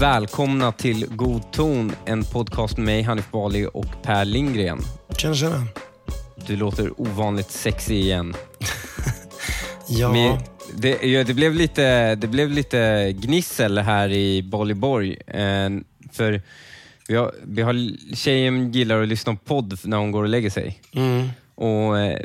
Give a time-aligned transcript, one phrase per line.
[0.00, 4.78] Välkomna till God ton, en podcast med mig, Hanif Bali och Per Lindgren.
[5.16, 5.66] Tjena, tjena.
[6.46, 8.34] Du låter ovanligt sexy igen.
[9.88, 10.38] Ja, Men
[10.76, 15.16] det, det, blev lite, det blev lite gnissel här i Bollyborg.
[15.26, 15.70] Eh,
[16.12, 16.42] för
[17.08, 17.74] vi har, vi har,
[18.14, 20.80] tjejen gillar att lyssna på podd när hon går och lägger sig.
[20.92, 22.18] mm, Och eh,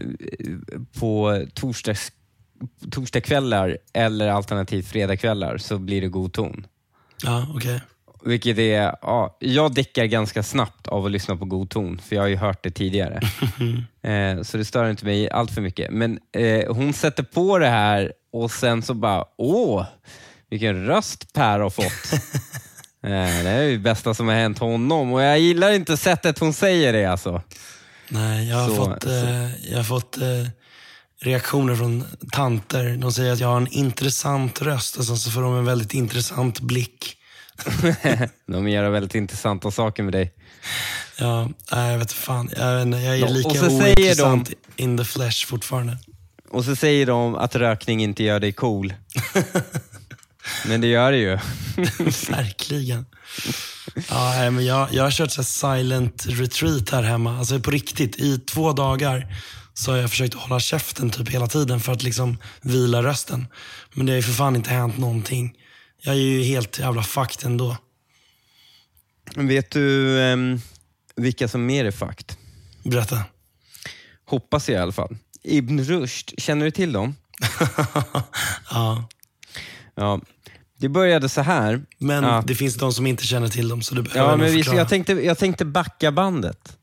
[0.99, 2.11] På torsdags,
[2.91, 6.65] torsdagskvällar eller alternativt fredagskvällar så blir det god ton.
[7.23, 7.81] Ja okej.
[8.25, 12.23] Vilket är, ja, jag däckar ganska snabbt av att lyssna på god ton, för jag
[12.23, 13.19] har ju hört det tidigare.
[14.01, 15.91] eh, så det stör inte mig allt för mycket.
[15.91, 19.85] Men eh, hon sätter på det här och sen så bara, åh,
[20.49, 22.13] vilken röst Per har fått.
[23.03, 26.39] eh, det är ju det bästa som har hänt honom och jag gillar inte sättet
[26.39, 27.41] hon säger det alltså.
[28.09, 30.23] Nej, jag har Så- fått, eh, jag har fått eh,
[31.21, 32.97] reaktioner från tanter.
[32.97, 35.93] De säger att jag har en intressant röst och sen så får de en väldigt
[35.93, 37.15] intressant blick.
[38.47, 40.33] De gör väldigt intressanta saker med dig.
[41.17, 42.49] Ja, nej, jag vet fan.
[42.57, 45.97] Jag, vet jag är och lika ointressant in the flesh fortfarande.
[46.49, 48.93] Och så säger de att rökning inte gör dig cool.
[50.67, 51.29] Men det gör det ju.
[52.29, 53.05] Verkligen.
[54.09, 57.37] Ja, nej, men jag, jag har kört så silent retreat här hemma.
[57.37, 59.27] Alltså på riktigt, i två dagar
[59.79, 63.47] så har jag försökt hålla käften typ hela tiden för att liksom vila rösten.
[63.93, 65.53] Men det har ju för fan inte hänt någonting.
[66.01, 67.77] Jag är ju helt jävla fucked ändå.
[69.35, 70.61] Vet du ehm,
[71.15, 72.33] vilka som mer är fucked?
[72.83, 73.23] Berätta.
[74.25, 75.17] Hoppas jag i alla fall.
[75.43, 77.15] Ibn Rushd, känner du till dem?
[78.71, 79.09] ja.
[79.95, 80.21] Ja.
[80.77, 81.81] Det började så här.
[81.97, 82.43] Men Ja.
[82.47, 84.89] det finns de som inte känner till dem så du behöver Ja, men visst, jag,
[84.89, 86.77] tänkte, jag tänkte backa bandet.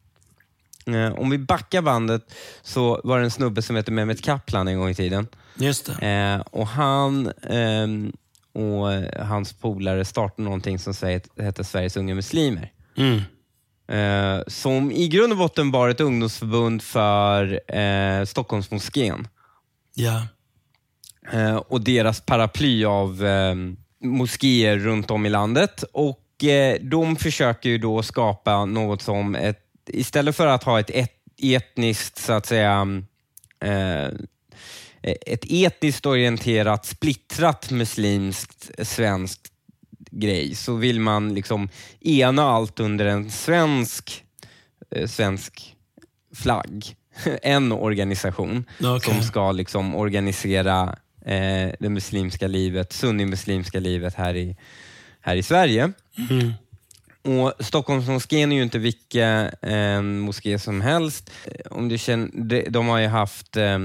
[0.86, 4.78] Eh, om vi backar bandet så var det en snubbe som hette Mehmet Kaplan en
[4.78, 5.26] gång i tiden.
[5.58, 6.06] Just det.
[6.06, 8.12] Eh, och Han ehm,
[8.52, 8.88] och
[9.26, 12.72] hans polare startade någonting som hette Sveriges unga muslimer.
[12.96, 13.20] Mm.
[13.88, 19.28] Eh, som i grund och botten var ett ungdomsförbund för eh, Stockholmsmoskén.
[19.94, 20.26] Ja.
[21.32, 23.54] Eh, och deras paraply av eh,
[24.02, 25.84] moskéer runt om i landet.
[25.92, 30.90] Och eh, De försöker ju då skapa något som ett, istället för att ha ett,
[30.90, 33.02] et, etniskt, så att säga,
[33.60, 34.08] eh,
[35.02, 39.52] ett etniskt orienterat, splittrat muslimskt svenskt
[40.10, 41.68] grej, så vill man liksom
[42.00, 44.24] ena allt under en svensk,
[44.90, 45.76] eh, svensk
[46.34, 46.96] flagg.
[47.42, 49.14] En organisation Okej.
[49.14, 50.96] som ska liksom organisera
[51.26, 54.56] eh, det muslimska livet, sunnimuslimska livet här i,
[55.20, 55.92] här i Sverige.
[56.30, 56.52] Mm.
[57.26, 61.30] Och Stockholmsmoskén är ju inte vilken eh, moské som helst.
[61.44, 63.78] Eh, om du känner, de, de har ju haft, eh,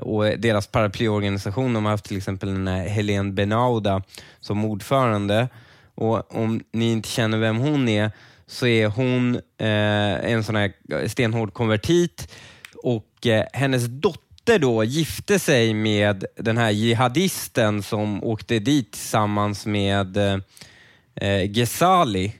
[0.00, 4.02] och deras paraplyorganisation, de har haft till exempel den här Helene Benauda
[4.40, 5.48] som ordförande.
[5.94, 8.10] Och Om ni inte känner vem hon är,
[8.46, 10.72] så är hon eh, en sån här
[11.08, 12.28] stenhård konvertit
[12.82, 19.66] och eh, hennes dotter då gifte sig med den här jihadisten som åkte dit tillsammans
[19.66, 20.38] med eh,
[21.14, 22.32] eh, Ghezali.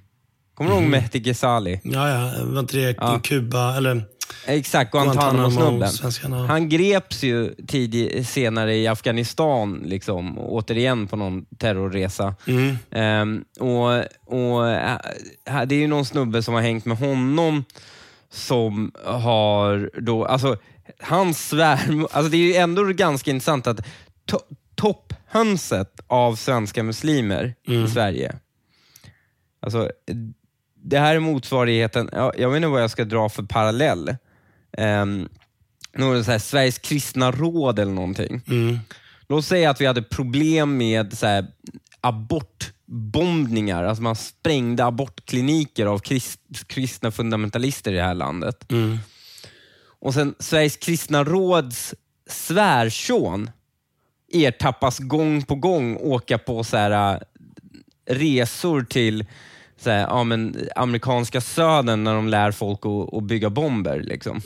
[0.54, 1.80] Kommer du ihåg Mehdi Ghezali?
[1.84, 2.44] Ja, ja.
[2.44, 3.20] Var inte det Ja.
[3.22, 4.02] Kuba, eller
[4.46, 5.88] Exakt, Guantanamo, Guantanamo-snubben.
[5.88, 6.46] svenskarna.
[6.46, 12.34] Han greps ju tidig, senare i Afghanistan, liksom, återigen på någon terrorresa.
[12.46, 12.76] Mm.
[12.90, 13.88] Ehm, och,
[14.26, 14.98] och, äh,
[15.66, 17.64] det är ju någon snubbe som har hängt med honom
[18.30, 20.56] som har då, alltså
[21.00, 23.86] hans svärmor, alltså det är ju ändå ganska intressant att
[24.26, 24.38] to,
[24.74, 28.36] topphönset av svenska muslimer i Sverige,
[29.62, 29.90] alltså
[30.86, 34.16] det här är motsvarigheten, ja, jag vet inte vad jag ska dra för parallell.
[34.78, 35.28] Um,
[35.96, 38.40] något så här, Sveriges kristna råd eller någonting.
[38.48, 38.78] Mm.
[39.28, 41.46] Låt säga att vi hade problem med så här,
[42.00, 43.84] abortbombningar.
[43.84, 48.72] Alltså man sprängde abortkliniker av krist, kristna fundamentalister i det här landet.
[48.72, 48.98] Mm.
[50.00, 51.94] Och sen Sveriges kristna råds
[52.26, 53.50] svärson
[54.32, 57.20] ertappas gång på gång åka på så här, äh,
[58.14, 59.24] resor till
[59.84, 64.02] så här, ja, men, amerikanska södern när de lär folk att, att bygga bomber.
[64.02, 64.40] Liksom.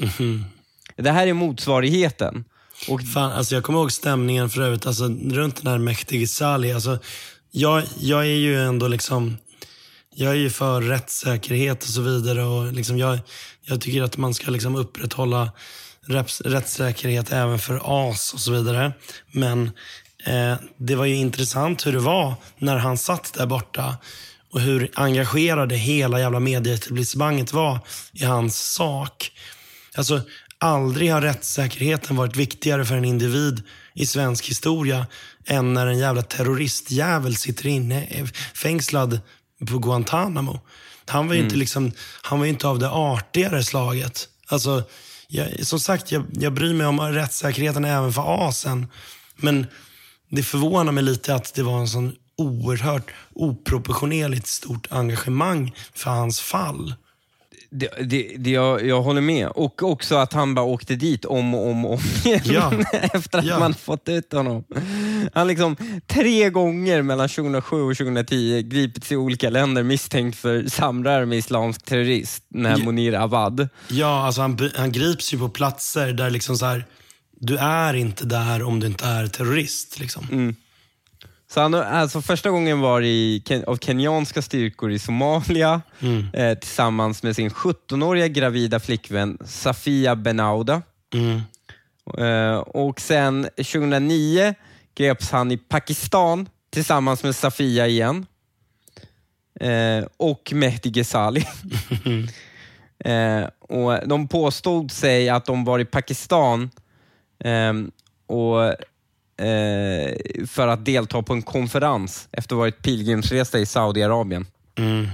[0.96, 2.44] Det här är motsvarigheten.
[2.88, 6.72] Och Fan, alltså jag kommer ihåg stämningen för övrigt, alltså, runt den här mäktige Sali.
[6.72, 6.98] Alltså,
[7.50, 9.38] jag, jag är ju ändå liksom,
[10.14, 12.44] jag är ju för rättssäkerhet och så vidare.
[12.44, 13.18] Och liksom jag,
[13.64, 15.50] jag tycker att man ska liksom upprätthålla
[16.06, 18.92] rätts, rättssäkerhet även för as och så vidare.
[19.32, 19.70] Men
[20.24, 23.96] eh, det var ju intressant hur det var när han satt där borta
[24.52, 27.80] och hur engagerade hela jävla medieetablissemanget var
[28.12, 29.32] i hans sak.
[29.96, 30.20] Alltså,
[30.58, 33.62] aldrig har rättssäkerheten varit viktigare för en individ
[33.94, 35.06] i svensk historia
[35.46, 39.20] än när en jävla terroristjävel sitter inne eh, fängslad
[39.66, 40.60] på Guantanamo.
[41.06, 41.92] Han var ju inte, liksom,
[42.22, 44.28] han var inte av det artigare slaget.
[44.46, 44.82] Alltså,
[45.28, 48.86] jag, som sagt, jag, jag bryr mig om rättssäkerheten även för asen.
[49.36, 49.66] Men
[50.30, 56.40] det förvånar mig lite att det var en sån oerhört oproportionerligt stort engagemang för hans
[56.40, 56.94] fall.
[57.70, 59.48] Det, det, det, jag, jag håller med.
[59.48, 62.72] Och också att han bara åkte dit om och om, och om igen Ja.
[63.12, 63.58] efter att Ja.
[63.58, 64.64] man fått ut honom.
[65.34, 65.76] Han liksom
[66.06, 71.82] tre gånger mellan 2007 och 2010 gripits i olika länder misstänkt för samröre med islamsk
[71.84, 72.84] terrorist, den här Ja.
[72.84, 73.68] Monir Awad.
[73.88, 76.84] Ja, alltså han, han grips ju på platser där liksom så här,
[77.40, 79.98] du är inte där om du inte är terrorist.
[80.00, 80.54] Liksom.
[81.50, 85.82] Så han, alltså första gången var i, av kenyanska styrkor i Somalia
[86.32, 90.82] eh, tillsammans med sin 17-åriga gravida flickvän Safia Benauda.
[91.14, 91.40] Mm.
[92.18, 94.54] Eh, och sen 2009
[94.94, 98.26] greps han i Pakistan tillsammans med Safia igen.
[99.60, 101.44] Eh, och Mehdi Ghezali.
[103.04, 106.70] eh, och de påstod sig att de var i Pakistan
[107.44, 107.90] ehm,
[108.26, 108.74] och,
[109.38, 114.46] eh, för att delta på en konferens efter att ha varit pilgrimsresa i Saudiarabien.
[114.78, 115.06] Mm.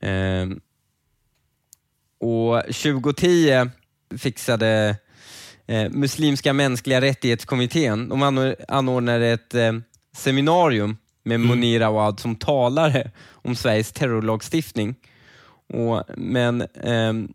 [0.00, 0.60] Ehm,
[2.20, 3.70] och 2010
[4.18, 4.96] fixade
[5.66, 9.72] eh, Muslimska mänskliga rättighetskommittén, de anor- anordnade ett eh,
[10.16, 14.94] seminarium med Monir Awad som talare om Sveriges terrorlagstiftning.
[15.68, 17.32] Och, men ehm,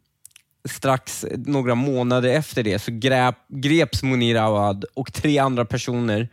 [0.68, 6.30] strax några månader efter det så grep, greps Monir Awad och tre andra personer,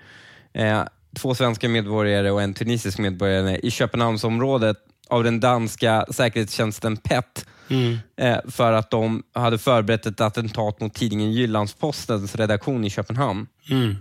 [0.53, 0.83] eh,
[1.17, 4.77] två svenska medborgare och en tunisisk medborgare i Köpenhamnsområdet
[5.09, 7.99] av den danska säkerhetstjänsten PET Mm.
[8.17, 13.47] eh, för att de hade förberett ett attentat mot tidningen Jyllandspostens redaktion i Köpenhamn.
[13.71, 13.97] Mm.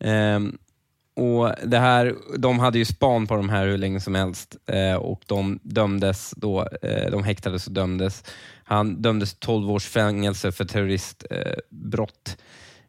[0.00, 0.58] Ehm,
[1.16, 4.94] och det här, de hade ju span på de här hur länge som helst eh,
[4.94, 8.24] och de dömdes då, eh, de häktades och dömdes.
[8.68, 12.36] Han dömdes till 12 års fängelse för terroristbrott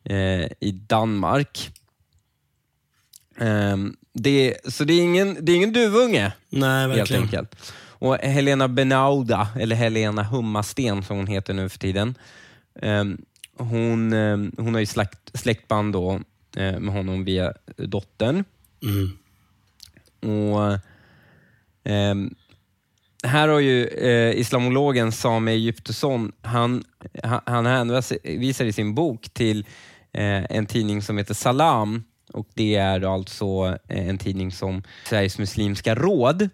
[0.03, 1.71] eh, i Danmark.
[3.37, 7.23] Ehm, det, så det är ingen, det är ingen duvunge Nej, helt verkligen.
[7.23, 7.55] enkelt.
[7.81, 12.15] Och Helena Benauda, eller Helena Hummasten som hon heter nu för tiden.
[12.81, 13.21] ehm,
[13.57, 16.21] hon, ehm, hon har ju släkt, släktband då,
[16.55, 18.43] eh, med honom via dottern.
[18.83, 19.17] Mm.
[20.53, 20.79] Och,
[21.83, 22.35] ehm,
[23.23, 26.83] här har ju eh, islamologen Sami Egyptusson han,
[27.23, 29.65] han, han hänvisar i sin bok till
[30.13, 32.03] eh, en tidning som heter Salam.
[32.33, 36.49] Och Det är alltså eh, en tidning som Sveriges muslimska råd,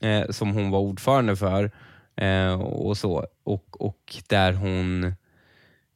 [0.00, 1.70] eh, som hon var ordförande för,
[2.16, 5.14] eh, och så och, och där hon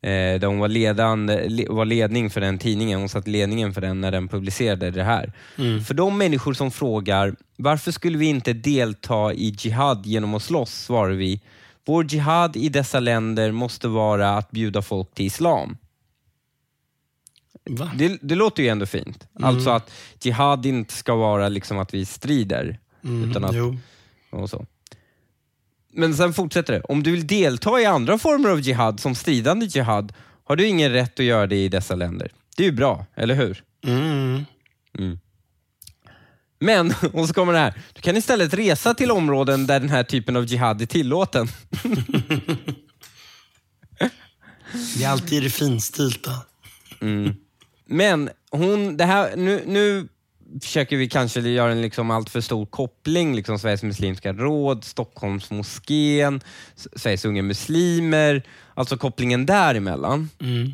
[0.02, 3.00] eh, hon var, ledande, le, var ledning för den tidningen.
[3.00, 5.32] Hon satt ledningen för den när den publicerade det här.
[5.87, 10.72] För de människor som frågar varför skulle vi inte delta i jihad genom att slåss,
[10.72, 11.40] svarar vi.
[11.84, 15.76] Vår jihad i dessa länder måste vara att bjuda folk till islam.
[17.94, 19.26] Det, det låter ju ändå fint.
[19.40, 19.90] Alltså att
[20.22, 22.78] jihad inte ska vara liksom att vi strider.
[23.05, 23.31] Mm.
[23.31, 23.76] Utan att, Jo.
[24.31, 24.66] och så.
[25.93, 26.81] Men sen fortsätter det.
[26.81, 30.12] Om du vill delta i andra former av jihad, som stridande jihad,
[30.44, 32.31] har du ingen rätt att göra det i dessa länder.
[32.56, 33.63] Det är ju bra, eller hur?
[33.87, 34.44] Mm.
[36.61, 37.75] Men, och så kommer det här.
[37.93, 41.49] Du kan istället resa till områden där den här typen av jihad är tillåten.
[44.96, 46.31] Det är alltid det finstilta.
[47.87, 50.08] Men hon, det här, nu, nu
[50.61, 53.37] försöker vi kanske göra en liksom allt för stor koppling.
[53.37, 56.41] Liksom Sveriges Muslimska Råd, Stockholmsmoskén,
[56.97, 58.43] Sveriges Unga Muslimer.
[58.75, 60.31] Alltså kopplingen däremellan.
[60.41, 60.73] Mm.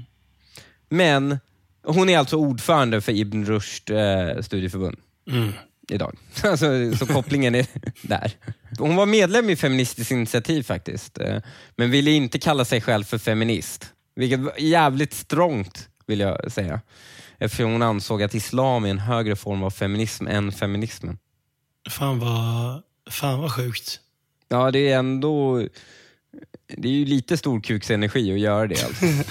[0.88, 1.38] Men
[1.84, 4.96] hon är alltså ordförande för Ibn Rushd eh, studieförbund
[5.30, 5.52] Mm.
[5.90, 6.16] idag.
[6.44, 7.66] Alltså, så kopplingen är
[8.02, 8.32] där.
[8.78, 11.38] Hon var medlem i Feministiskt initiativ faktiskt, eh,
[11.76, 13.92] men ville inte kalla sig själv för feminist.
[14.16, 16.80] Vilket var jävligt strångt vill jag säga.
[17.38, 21.18] Eftersom hon ansåg att islam är en högre form av feminism än feminismen.
[21.90, 24.00] Fan vad, fan vad sjukt.
[24.48, 25.62] Ja, det är ändå...
[26.76, 28.84] Det är ju lite storkuksenergi att göra det.
[28.84, 29.04] Alltså.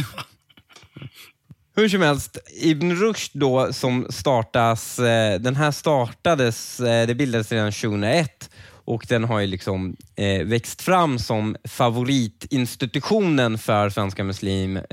[1.75, 7.51] Hur som helst, Ibn Rushd då som startas, eh, den här startades, eh, det bildades
[7.51, 8.49] redan 2001
[8.87, 14.83] och den har ju liksom eh, växt fram som favoritinstitutionen för Svenska Muslim, eh,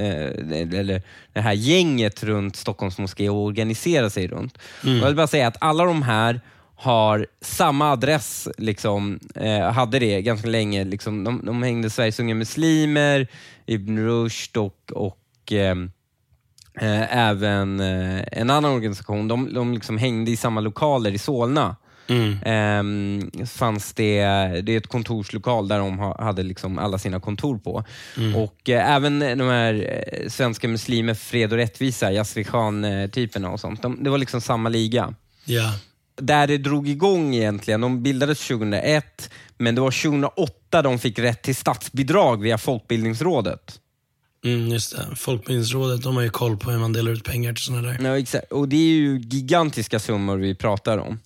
[0.79, 4.59] eller det här gänget runt Stockholms moské och organisera sig runt.
[4.83, 6.41] Och Jag vill bara säga att alla de här
[6.77, 10.85] har samma adress, liksom, eh, hade det ganska länge.
[10.85, 13.29] Liksom, de, de hängde Sveriges Unga Muslimer,
[13.67, 15.91] Ibn Rushd och, och ehm,
[16.81, 19.29] eh, även eh, en annan organisation.
[19.29, 21.77] De, de liksom hängde i samma lokaler i Solna.
[22.07, 22.39] Mm.
[22.43, 24.21] eh, fanns det,
[24.63, 27.85] det är ett kontorslokal där de ha, hade liksom alla sina kontor på.
[28.17, 28.37] Mm.
[28.37, 33.83] Och eh, även de här eh, svenska muslimer fred och rättvisa, Yasri Khan-typerna och sånt,
[33.83, 35.15] de, det var liksom samma liga.
[35.47, 35.75] Yeah.
[36.17, 41.43] Där det drog igång egentligen, de bildades 2001, men det var 2008 de fick rätt
[41.43, 43.81] till statsbidrag via Folkbildningsrådet.
[44.45, 45.17] Mm, just det.
[45.17, 47.99] Folkbildningsrådet de har ju koll på hur man delar ut pengar till sådana där.
[48.03, 48.53] Ja, exakt.
[48.53, 51.19] Och det är ju gigantiska summor vi pratar om.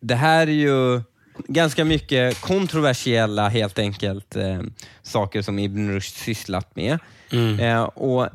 [0.00, 1.00] Det här är ju
[1.48, 4.60] ganska mycket kontroversiella helt enkelt eh,
[5.02, 6.98] saker som Ibn Rushd sysslat med.
[7.32, 7.60] Mm.
[7.60, 8.28] Eh, och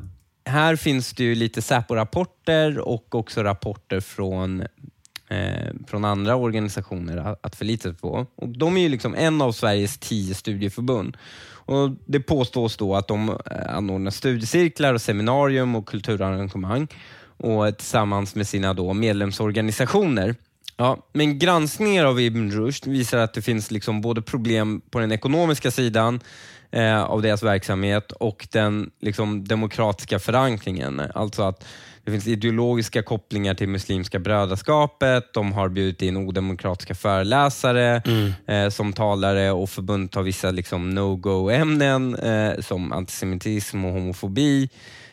[0.44, 4.60] här finns det ju lite Säpo-rapporter och också rapporter från,
[5.28, 8.26] eh, från andra organisationer att, att förlita sig på.
[8.36, 11.16] Och de är ju liksom en av Sveriges tio studieförbund.
[11.68, 16.88] Och Det påstås då att de eh, anordnar studiecirklar, och seminarium och kulturarrangemang
[17.38, 20.34] och tillsammans med sina då medlemsorganisationer.
[20.76, 25.12] Ja, men granskningar av Ibn Rushd visar att det finns liksom både problem på den
[25.12, 26.20] ekonomiska sidan
[26.70, 31.02] eh, av deras verksamhet och den liksom, demokratiska förankringen.
[31.14, 31.64] Alltså att
[32.04, 35.32] det finns ideologiska kopplingar till Muslimska brödraskapet.
[35.32, 38.32] De har bjudit in odemokratiska föreläsare mm.
[38.46, 44.70] eh, som talare och förbundet har vissa liksom, no-go-ämnen eh, som antisemitism och homofobi.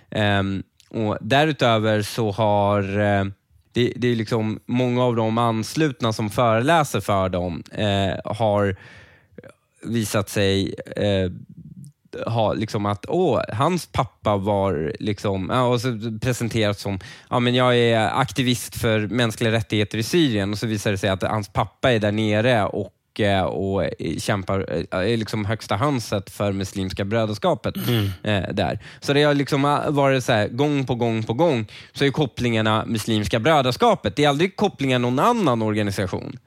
[0.10, 0.44] Eh,
[0.90, 3.26] och därutöver så har eh,
[3.74, 8.76] det, det, är liksom många av de anslutna som föreläser för dem eh, har
[9.84, 11.32] visat sig eh,
[12.26, 17.00] ha liksom att åh, hans pappa var liksom, och så presenterat som
[17.30, 20.52] ja, men jag är aktivist för mänskliga rättigheter i Syrien.
[20.52, 22.90] Och så visar det sig att hans pappa är där nere och
[23.50, 24.60] och kämpar,
[24.92, 28.10] är liksom högsta hanset för Muslimska brödraskapet mm.
[28.24, 28.80] eh, där.
[29.00, 32.86] Så det har liksom varit så här, gång på gång på gång, så är kopplingarna
[32.86, 34.16] Muslimska brödraskapet.
[34.16, 36.40] Det är aldrig kopplingar någon annan organisation.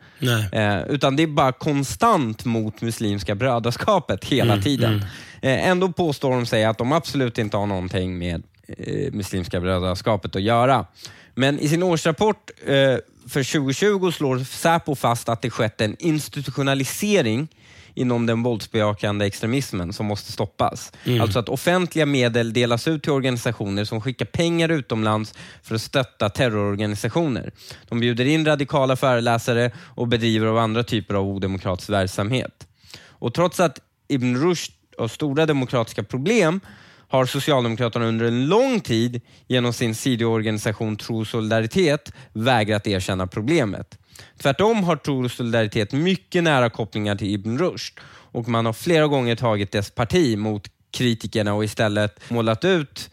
[0.52, 4.92] Eh, utan det är bara konstant mot Muslimska brödraskapet hela mm, tiden.
[4.92, 5.06] Mm.
[5.42, 10.36] Eh, ändå påstår de sig att de absolut inte har någonting med eh, Muslimska brödraskapet
[10.36, 10.86] att göra.
[11.34, 12.96] Men i sin årsrapport eh,
[13.28, 17.48] för 2020 slår Säpo fast att det skett en institutionalisering
[17.94, 20.92] inom den våldsbejakande extremismen som måste stoppas.
[21.04, 21.20] Mm.
[21.20, 26.28] Alltså att offentliga medel delas ut till organisationer som skickar pengar utomlands för att stötta
[26.28, 27.50] terrororganisationer.
[27.88, 32.66] De bjuder in radikala föreläsare och bedriver av andra typer av odemokratisk verksamhet.
[32.98, 33.78] Och trots att
[34.08, 36.60] Ibn Rushd har stora demokratiska problem
[37.08, 43.98] har Socialdemokraterna under en lång tid genom sin sidoorganisation Tro och solidaritet vägrat erkänna problemet.
[44.38, 49.06] Tvärtom har Tro och solidaritet mycket nära kopplingar till Ibn Rushd och man har flera
[49.06, 53.10] gånger tagit dess parti mot kritikerna och istället målat ut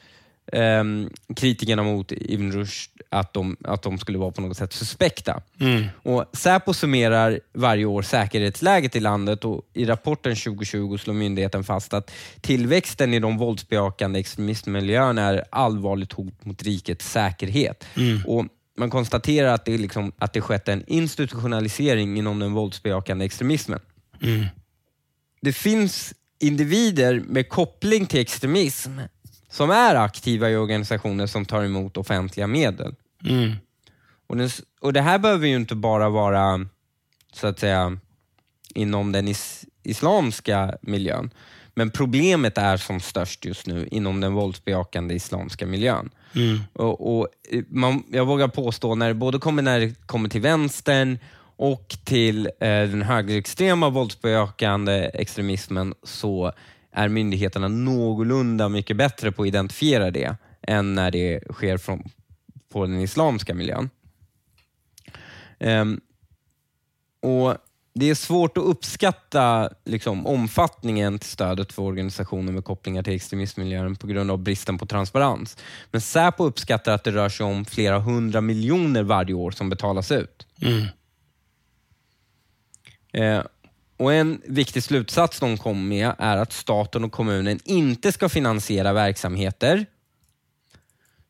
[0.52, 0.84] eh,
[1.36, 5.42] kritikerna mot Ibn Rushd att de, att de skulle vara på något sätt suspekta.
[5.60, 5.86] Mm.
[6.04, 11.94] Och Säpo summerar varje år säkerhetsläget i landet och i rapporten 2020 slår myndigheten fast
[11.94, 17.86] att tillväxten i de våldsbejakande extremistmiljöerna är allvarligt hot mot rikets säkerhet.
[17.96, 18.22] Mm.
[18.28, 18.46] Och
[18.78, 23.80] man konstaterar att det, liksom, att det skett en institutionalisering inom den våldsbejakande extremismen.
[24.22, 24.46] Mm.
[25.42, 29.00] Det finns individer med koppling till extremism
[29.54, 32.96] som är aktiva i organisationer som tar emot offentliga medel.
[33.26, 33.54] Mm.
[34.28, 34.50] Och, den,
[34.82, 36.66] och Det här behöver ju inte bara vara
[37.34, 37.98] så att säga
[38.76, 41.30] inom den is, islamska miljön.
[41.76, 46.10] Men problemet är som störst just nu inom den våldsbejakande islamska miljön.
[46.36, 46.60] Mm.
[46.74, 47.28] Och, och
[47.68, 51.20] man, jag vågar påstå, när det både kommer, när det kommer till vänstern
[51.56, 56.54] och till eh, den högerextrema våldsbejakande extremismen så
[56.94, 62.04] är myndigheterna någorlunda mycket bättre på att identifiera det än när det sker från,
[62.70, 63.90] på den islamska miljön.
[65.60, 66.02] Um,
[67.22, 67.58] och
[67.96, 73.96] Det är svårt att uppskatta liksom, omfattningen till stödet för organisationer med kopplingar till extremistmiljön
[73.96, 75.58] på grund av bristen på transparens.
[75.92, 80.12] Men Säpo uppskattar att det rör sig om flera hundra miljoner varje år som betalas
[80.12, 80.48] ut.
[80.62, 80.86] Mm.
[83.14, 83.44] Eh,
[83.98, 88.94] och En viktig slutsats de kom med är att staten och kommunen inte ska finansiera
[88.94, 89.86] verksamheter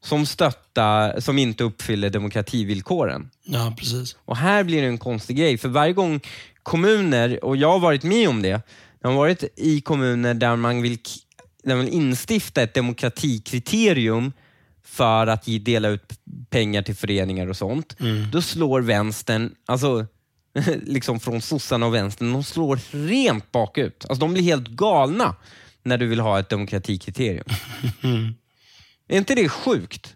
[0.04, 3.30] som stöttar, som inte uppfyller demokrativillkoren.
[3.44, 4.16] Ja, precis.
[4.26, 6.20] Och Här blir det en konstig grej, för varje gång
[6.64, 8.62] kommuner, och jag har varit med om det,
[9.02, 10.98] jag har varit i kommuner där man vill,
[11.64, 14.32] där man vill instifta ett demokratikriterium
[14.84, 16.14] för att dela ut
[16.50, 18.00] pengar till föreningar och sånt.
[18.00, 18.32] Mm.
[18.32, 20.06] Då slår vänstern, alltså
[20.84, 24.06] liksom från sossarna och vänstern, de slår rent bakut.
[24.10, 25.36] Alltså de blir helt galna
[25.84, 27.46] när du vill ha ett demokratikriterium.
[28.04, 28.36] Mm.
[29.08, 30.16] Är inte det sjukt?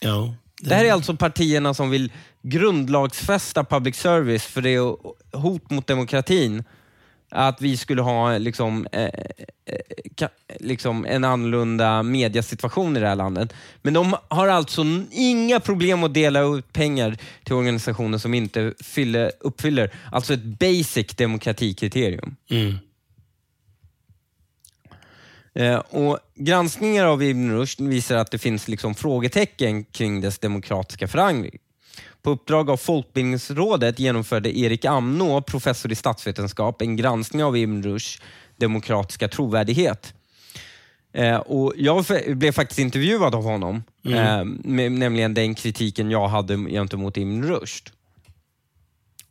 [0.00, 0.34] Ja.
[0.60, 0.68] Det...
[0.68, 4.96] det här är alltså partierna som vill grundlagsfästa public service för det är
[5.36, 6.64] hot mot demokratin.
[7.30, 9.10] Att vi skulle ha liksom, eh, eh,
[10.14, 10.28] ka,
[10.60, 13.52] liksom en annorlunda mediasituation i det här landet.
[13.82, 19.32] Men de har alltså inga problem att dela ut pengar till organisationer som inte fyller,
[19.40, 22.36] uppfyller alltså ett basic demokratikriterium.
[22.50, 22.74] Mm.
[25.54, 31.08] Eh, och Granskningar av Ibn Rushd visar att det finns liksom frågetecken kring dess demokratiska
[31.08, 31.58] förankring.
[32.22, 38.22] På uppdrag av Folkbildningsrådet genomförde Erik Amnå, professor i statsvetenskap, en granskning av Ibn Rushds
[38.56, 40.14] demokratiska trovärdighet.
[41.12, 44.18] Eh, och jag blev faktiskt intervjuad av honom, mm.
[44.18, 47.90] eh, med, nämligen den kritiken jag hade gentemot Ibn Rushd.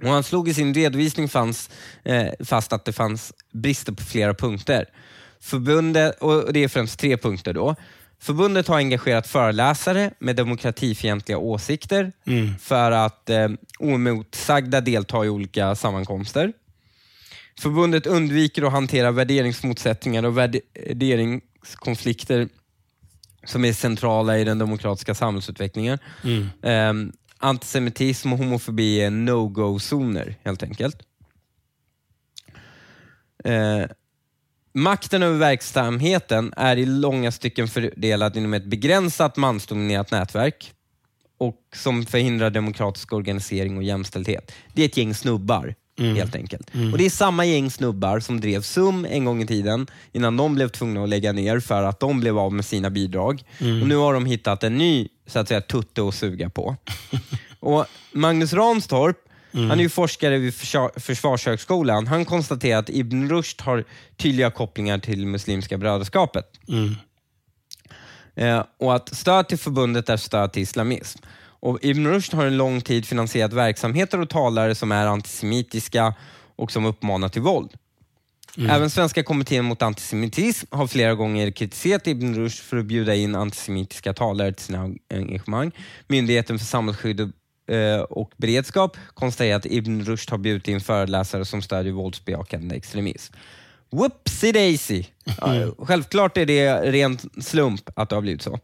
[0.03, 1.69] Och han slog i sin redovisning fanns,
[2.03, 4.85] eh, fast att det fanns brister på flera punkter.
[5.41, 7.75] Förbundet, och det är främst tre punkter då.
[8.21, 12.57] Förbundet har engagerat föreläsare med demokratifientliga åsikter mm.
[12.57, 13.49] för att eh,
[13.79, 16.53] oemotsagda delta i olika sammankomster.
[17.59, 22.49] Förbundet undviker att hantera värderingsmotsättningar och värderingskonflikter
[23.43, 25.99] som är centrala i den demokratiska samhällsutvecklingen.
[26.23, 26.47] Mm.
[26.61, 26.93] Eh,
[27.37, 31.01] antisemitism och homofobi är no-go-zoner helt enkelt.
[33.43, 33.85] Eh,
[34.73, 40.73] Makten över verksamheten är i långa stycken fördelad inom ett begränsat mansdominerat nätverk
[41.37, 44.51] och som förhindrar demokratisk organisering och jämställdhet.
[44.73, 46.15] Det är ett gäng snubbar mm.
[46.15, 46.73] helt enkelt.
[46.73, 46.91] Mm.
[46.91, 50.55] Och Det är samma gäng snubbar som drev SUM en gång i tiden innan de
[50.55, 53.43] blev tvungna att lägga ner för att de blev av med sina bidrag.
[53.59, 53.81] Mm.
[53.81, 56.75] Och Nu har de hittat en ny så att säga, tutte att suga på.
[57.59, 59.17] och Magnus Ranstorp
[59.51, 59.69] Mm.
[59.69, 60.53] Han är ju forskare vid
[60.95, 62.07] Försvarshögskolan.
[62.07, 63.83] Han konstaterar att Ibn Rushd har
[64.17, 66.45] tydliga kopplingar till Muslimska brödraskapet.
[66.67, 66.95] Mm.
[68.35, 71.19] Eh, och att stöd till förbundet är stöd till islamism.
[71.61, 76.13] Och Ibn Rushd har en lång tid finansierat verksamheter och talare som är antisemitiska
[76.55, 77.71] och som uppmanar till våld.
[78.57, 78.69] Mm.
[78.69, 83.35] Även Svenska kommittén mot antisemitism har flera gånger kritiserat Ibn Rushd för att bjuda in
[83.35, 85.71] antisemitiska talare till sina engagemang.
[86.07, 87.29] Myndigheten för samhällsskydd och
[88.09, 93.33] och beredskap konstaterar att Ibn Rushd har bjudit in föreläsare som stödjer våldsbejakande extremism.
[93.91, 95.03] Whoopsie daisy!
[95.41, 95.75] Mm.
[95.77, 98.59] Självklart är det ren slump att det har blivit så.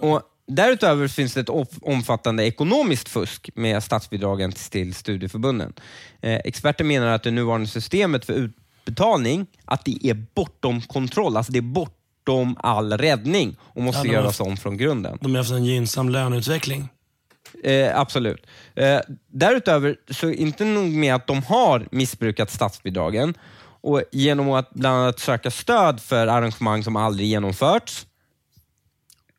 [0.00, 1.48] Och Därutöver finns det ett
[1.82, 5.72] omfattande ekonomiskt fusk med statsbidragen till studieförbunden.
[6.20, 11.36] Eh, experter menar att det nuvarande systemet för utbetalning att det är bortom kontroll.
[11.36, 15.18] Alltså det är bortom all räddning och måste ja, göras om från grunden.
[15.20, 16.88] De har haft en gynnsam löneutveckling.
[17.64, 18.46] Eh, absolut.
[18.74, 23.34] Eh, därutöver, så inte nog med att de har missbrukat statsbidragen
[23.80, 28.06] och genom att bland annat söka stöd för arrangemang som aldrig genomförts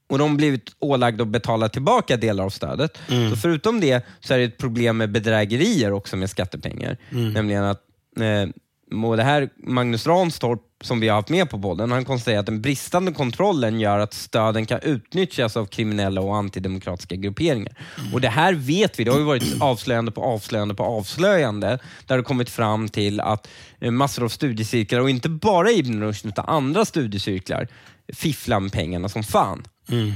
[0.10, 2.98] och de har blivit ålagda att betala tillbaka delar av stödet.
[3.10, 3.30] Mm.
[3.30, 6.98] Så förutom det så är det ett problem med bedrägerier också med skattepengar.
[7.12, 7.34] Mm.
[7.34, 7.82] Nämligen att
[8.20, 8.50] eh,
[8.91, 12.45] och det här Magnus Ranstorp, som vi har haft med på podden, han konstaterar att
[12.45, 17.73] den bristande kontrollen gör att stöden kan utnyttjas av kriminella och antidemokratiska grupperingar.
[18.13, 22.17] Och Det här vet vi, det har ju varit avslöjande på avslöjande på avslöjande, där
[22.17, 23.47] det kommit fram till att
[23.80, 27.67] eh, massor av studiecirklar, och inte bara Ibn Rushd, utan andra studiecirklar,
[28.13, 29.67] fifflar med pengarna som fan.
[29.89, 30.13] Mm.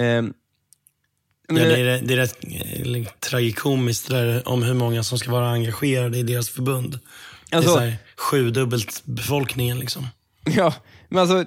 [0.00, 0.34] Um,
[1.48, 5.50] Ja, det, är, det är rätt eh, tragikomiskt där, om hur många som ska vara
[5.50, 6.98] engagerade i deras förbund.
[7.50, 9.78] Alltså, det är alltså- så sjudubbelt befolkningen.
[9.78, 10.06] Liksom.
[10.44, 10.74] Ja,
[11.08, 11.44] men alltså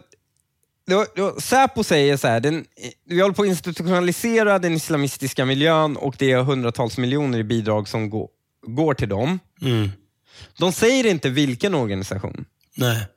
[0.87, 2.65] då, då, Säpo säger så här, den,
[3.05, 7.87] vi håller på att institutionalisera den islamistiska miljön och det är hundratals miljoner i bidrag
[7.87, 8.29] som gå,
[8.67, 9.39] går till dem.
[9.61, 9.89] Mm.
[10.57, 12.45] De säger inte vilken organisation.
[12.75, 13.07] Nej.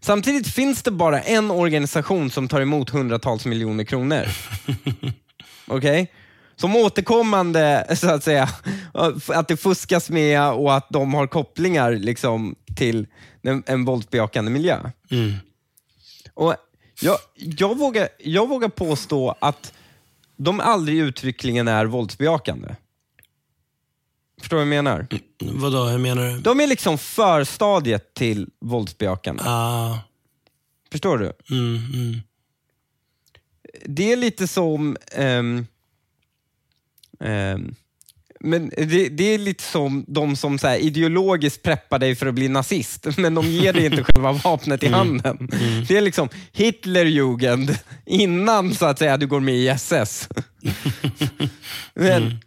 [0.00, 4.24] Samtidigt finns det bara en organisation som tar emot hundratals miljoner kronor.
[5.66, 6.02] Okej?
[6.02, 6.06] Okay?
[6.60, 8.48] Som återkommande, så att säga,
[9.26, 13.06] att det fuskas med och att de har kopplingar liksom, till
[13.42, 14.90] en, en våldsbejakande miljö.
[15.10, 15.32] Mm.
[16.34, 16.54] Och
[17.00, 19.72] jag, jag, vågar, jag vågar påstå att
[20.36, 22.76] de aldrig uttryckligen är våldsbejakande.
[24.40, 25.06] Förstår du vad jag menar?
[25.42, 26.38] Mm, vadå, hur menar du?
[26.38, 29.42] De är liksom förstadiet till våldsbejakande.
[29.46, 29.98] Ah.
[30.92, 31.32] Förstår du?
[31.50, 32.20] Mm, mm.
[33.84, 35.66] Det är lite som um, Um,
[38.40, 42.48] men det, det, är lite som de som så ideologiskt preppar dig för att bli
[42.48, 44.98] nazist, men de ger dig inte själva vapnet i mm.
[44.98, 45.48] handen.
[45.52, 45.84] Mm.
[45.84, 50.28] Det är liksom Hitlerjugend innan så att säga, du går med i SS.
[51.94, 52.38] men, mm.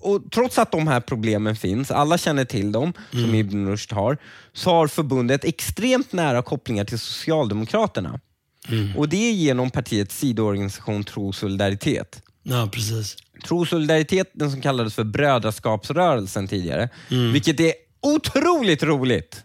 [0.00, 3.34] och Trots att de här problemen finns, alla känner till dem, som mm.
[3.34, 4.18] Ibn Rushd har,
[4.52, 8.20] så har förbundet extremt nära kopplingar till Socialdemokraterna.
[8.68, 8.96] Mm.
[8.96, 12.22] Och Det är genom partiets sidoorganisation Tro och solidaritet.
[12.42, 13.16] Ja, precis.
[13.40, 16.88] Trosolidaritet, som kallades för brödraskapsrörelsen tidigare,
[17.32, 19.42] vilket är otroligt roligt.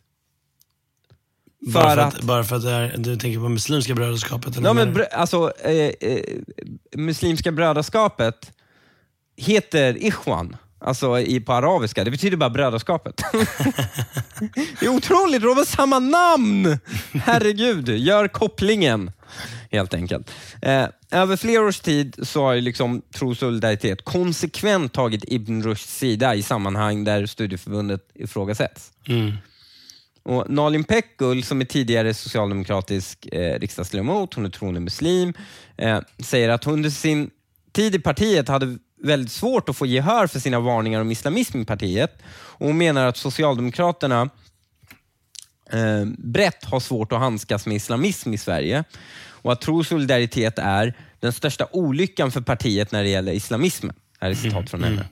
[1.66, 4.58] För Bara för att, att, bara för att är, du tänker på Muslimska brödraskapet?
[4.58, 6.22] eller ja, men, brö- alltså, eh, eh,
[6.96, 8.52] Muslimska brödraskapet
[9.38, 12.04] heter Ikhwan, alltså i, på arabiska.
[12.04, 13.22] Det betyder bara brödraskapet.
[14.80, 16.78] det är otroligt, de har samma namn!
[17.14, 19.12] Herregud, gör kopplingen
[19.76, 20.32] helt enkelt.
[20.62, 25.98] Eh, över flera års tid så har ju liksom Tro Solidaritet konsekvent tagit Ibn Rushds
[25.98, 28.92] sida i sammanhang där studieförbundet ifrågasätts.
[29.08, 29.32] Mm.
[30.24, 35.34] Och Nalin Pekgul, som är tidigare socialdemokratisk eh, riksdagsledamot, hon är troende muslim,
[35.78, 37.30] eh, säger att hon under sin
[37.72, 41.66] tid i partiet hade väldigt svårt att få gehör för sina varningar om islamism i
[41.66, 42.22] partiet.
[42.28, 44.30] Och hon menar att Socialdemokraterna
[45.72, 48.84] eh, brett har svårt att handskas med islamism i Sverige
[49.46, 53.96] och att tro och solidaritet är den största olyckan för partiet när det gäller islamismen.
[54.20, 55.06] Här är ett citat från henne.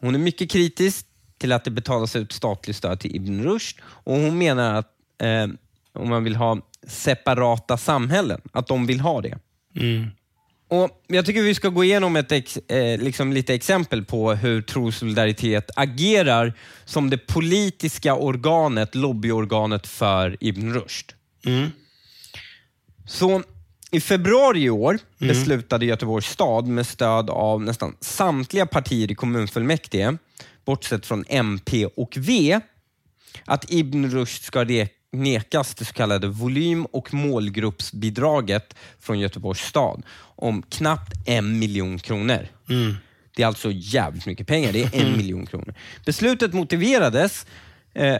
[0.00, 1.06] Hon är mycket kritisk
[1.38, 4.86] till att det betalas ut statligt stöd till Ibn Rushd och hon menar att
[5.22, 5.46] eh,
[5.92, 9.38] om man vill ha separata samhällen, att de vill ha det.
[9.76, 10.06] Mm.
[10.68, 14.62] Och Jag tycker vi ska gå igenom ett ex, eh, liksom lite exempel på hur
[14.62, 21.12] Trosolidaritet agerar som det politiska organet, lobbyorganet för Ibn Rushd.
[21.46, 21.70] Mm.
[23.10, 23.42] Så
[23.90, 30.16] i februari i år beslutade Göteborgs stad med stöd av nästan samtliga partier i kommunfullmäktige,
[30.64, 32.60] bortsett från MP och V,
[33.44, 34.66] att Ibn Rushd ska
[35.12, 40.02] nekas det så kallade volym och målgruppsbidraget från Göteborgs stad
[40.36, 42.48] om knappt en miljon kronor.
[42.68, 42.94] Mm.
[43.36, 44.72] Det är alltså jävligt mycket pengar.
[44.72, 45.74] Det är en miljon kronor.
[46.04, 47.46] Beslutet motiverades
[47.94, 48.16] eh,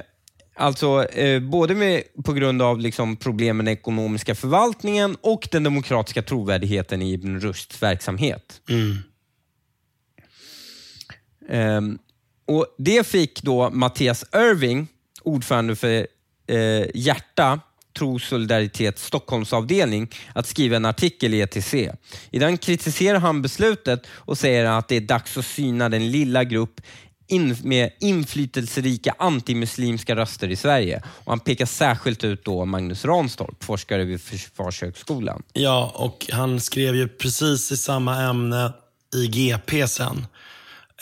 [0.60, 5.64] alltså eh, både med, på grund av liksom, problem med den ekonomiska förvaltningen och den
[5.64, 8.60] demokratiska trovärdigheten i Ibn Rushds verksamhet.
[8.68, 8.96] Mm.
[11.48, 11.98] Ehm,
[12.46, 14.88] och Det fick då Mattias Irving,
[15.22, 16.06] ordförande för
[16.46, 17.60] eh, Hjärta,
[17.98, 21.74] Tro Solidaritet Stockholmsavdelning, att skriva en artikel i ETC.
[22.30, 26.44] I den kritiserar han beslutet och säger att det är dags att syna den lilla
[26.44, 26.80] grupp
[27.30, 31.02] in, med inflytelserika antimuslimska röster i Sverige.
[31.06, 35.42] Och Han pekar särskilt ut då Magnus Ranstorp, forskare vid Försvarshögskolan.
[35.52, 38.72] Ja, och han skrev ju precis i samma ämne
[39.14, 40.26] i GP sen.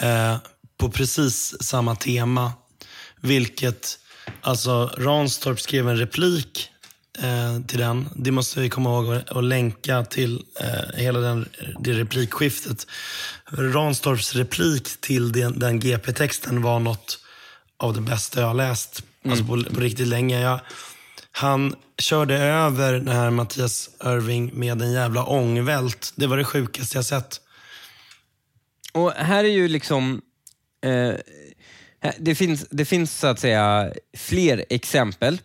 [0.01, 0.37] Eh,
[0.79, 2.53] på precis samma tema.
[3.21, 3.99] Vilket,
[4.41, 6.71] alltså Ranstorp skrev en replik
[7.23, 8.09] eh, till den.
[8.15, 11.49] Det måste vi komma ihåg att- länka till eh, hela den,
[11.81, 12.87] det replikskiftet.
[13.51, 17.19] Ranstorps replik till den, den GP-texten var något
[17.77, 20.41] av det bästa jag har läst alltså på, på riktigt länge.
[20.41, 20.61] Jag,
[21.33, 26.13] han körde över den här Mattias Irving med en jävla ångvält.
[26.17, 27.41] Det var det sjukaste jag sett.
[28.93, 30.21] Och här är ju liksom...
[30.85, 31.15] Eh,
[32.19, 35.41] det, finns, det finns så att säga fler exempel.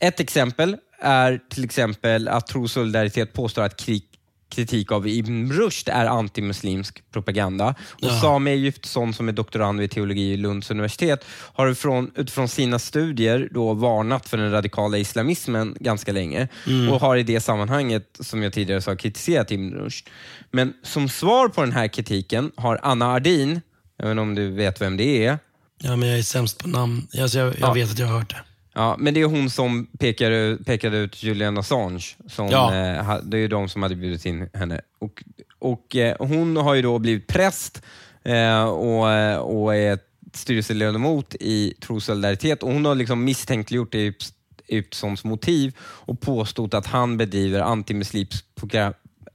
[0.00, 4.02] Ett exempel är till exempel att Tro och Solidaritet påstår att krig,
[4.50, 7.68] kritik av Ibn Rushd är antimuslimsk propaganda.
[7.90, 8.20] Och Ja.
[8.20, 13.48] Sami Egyptsson som är doktorand vid teologi i Lunds universitet har utifrån, utifrån sina studier
[13.54, 16.48] då varnat för den radikala islamismen ganska länge
[16.90, 20.08] och har i det sammanhanget, som jag tidigare sa, kritiserat Ibn Rushd.
[20.50, 23.60] Men som svar på den här kritiken har Anna Ardin,
[23.96, 25.38] jag vet inte om du vet vem det är,
[25.80, 27.06] Ja, men jag är sämst på namn.
[27.20, 27.72] Alltså, jag jag Ja.
[27.72, 28.40] vet att jag har hört det.
[28.78, 32.16] Ja, men det är hon som pekar, ut- pekade ut Julian Assange.
[32.28, 32.74] Som, Ja.
[32.74, 34.80] eh, det är ju de som hade bjudit in henne.
[34.98, 35.22] Och,
[35.58, 37.82] och eh, Hon har ju då blivit präst
[38.24, 39.98] eh, och, eh, och är
[40.34, 42.62] styrelseledamot i Tro Solidaritet.
[42.62, 44.32] Och hon har liksom misstänkliggjort Egypt-
[44.68, 48.44] Egyptssons motiv och påstått att han bedriver antimuslimsk,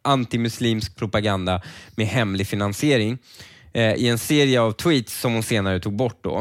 [0.02, 1.62] antimuslimsk propaganda
[1.96, 3.18] med hemlig finansiering
[3.74, 6.18] eh, i en serie av tweets som hon senare tog bort.
[6.24, 6.36] då.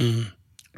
[0.00, 0.24] Mm.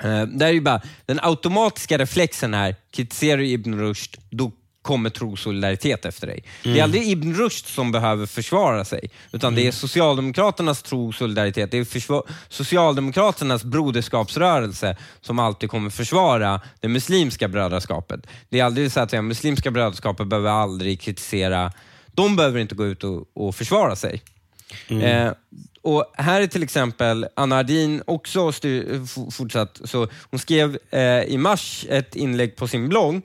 [0.03, 4.53] Eh, där är ju bara, den automatiska reflexen här, kritiserar du Ibn Rushd, då
[4.83, 6.45] kommer tro solidaritet efter dig.
[6.63, 11.71] Det är aldrig Ibn Rushd som behöver försvara sig, utan det är Socialdemokraternas tro solidaritet.
[11.71, 18.27] Det är Socialdemokraternas broderskapsrörelse som alltid kommer försvara det muslimska brödraskapet.
[18.49, 21.73] Det är aldrig så att säga, muslimska brödraskapet behöver aldrig kritisera,
[22.07, 24.23] de behöver inte gå ut och, och försvara sig.
[24.89, 25.33] Eh,
[25.83, 29.81] och Här är till exempel Anna Ardin också styr, fortsatt.
[29.85, 33.23] Så hon skrev eh, i mars ett inlägg på sin blogg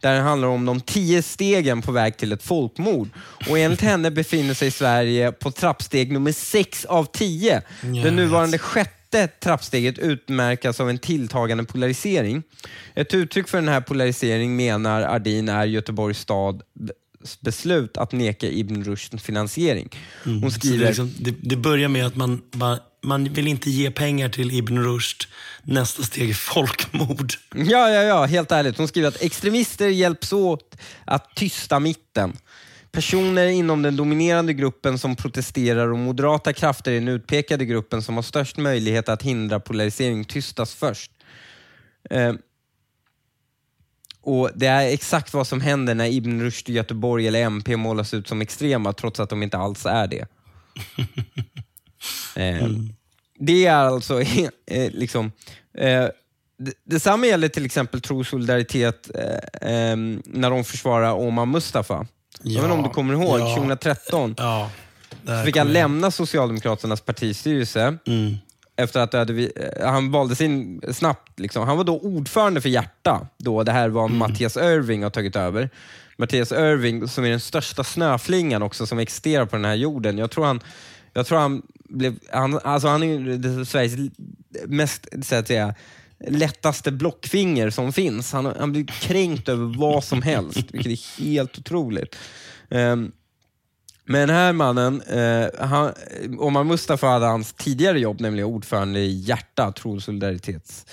[0.00, 3.08] där det handlar om de tio stegen på väg till ett folkmord.
[3.50, 7.62] Och enligt henne befinner sig Sverige på trappsteg nummer sex av tio.
[7.82, 12.42] Jag Det nuvarande sjätte trappsteget utmärkas av en tilltagande polarisering.
[12.94, 16.62] Ett uttryck för den här polariseringen menar Ardin är Göteborgs stad
[17.40, 19.88] beslut att neka Ibn Rushd finansiering.
[20.24, 20.48] Hon Mm.
[20.48, 20.84] Det, skriver...
[20.84, 24.50] är liksom, det, det börjar med att man, bara, man vill inte ge pengar till
[24.50, 25.24] Ibn Rushd.
[25.62, 27.32] Nästa steg är folkmord.
[27.54, 28.78] Ja, ja, ja, helt ärligt.
[28.78, 32.36] Hon skriver att extremister hjälps åt att tysta mitten.
[32.92, 38.14] Personer inom den dominerande gruppen som protesterar och moderata krafter i den utpekade gruppen som
[38.14, 41.10] har störst möjlighet att hindra polarisering tystas först.
[42.10, 42.32] Eh,
[44.28, 48.14] och Det är exakt vad som händer när Ibn Rushd i Göteborg eller MP målas
[48.14, 50.26] ut som extrema trots att de inte alls är det.
[52.36, 52.68] Eh,
[53.38, 54.20] Det är alltså
[54.66, 55.32] eh, liksom...
[55.78, 56.06] Eh,
[56.58, 62.06] det- Detsamma gäller till exempel Tro solidaritet eh, eh, när de försvarar Omar Mustafa.
[62.42, 63.54] Jag vet inte om du kommer ihåg, ja.
[63.56, 64.70] 2013 Ja,
[65.26, 68.34] så fick han lämna Socialdemokraternas partistyrelse Mm.
[68.78, 71.40] Efter att hade, eh, han valdes in snabbt.
[71.40, 71.66] Liksom.
[71.66, 74.18] Han var då ordförande för Hjärta, då det här var Mm.
[74.18, 75.70] Mattias Irving har tagit över.
[76.16, 80.18] Mattias Irving som är den största snöflingan också som existerar på den här jorden.
[80.18, 80.60] Jag tror han,
[81.12, 84.10] jag tror han blev, han, alltså han är Sveriges
[84.66, 85.74] mest, så att säga,
[86.28, 88.32] lättaste blockfinger som finns.
[88.32, 92.16] Han, han blir kränkt över vad som helst, vilket är helt otroligt.
[92.70, 93.12] Ehm,
[94.08, 95.92] men den här mannen, eh, han,
[96.38, 100.86] Omar Mustafa hade hans tidigare jobb, nämligen ordförande i Hjärta, Tro och Solidaritets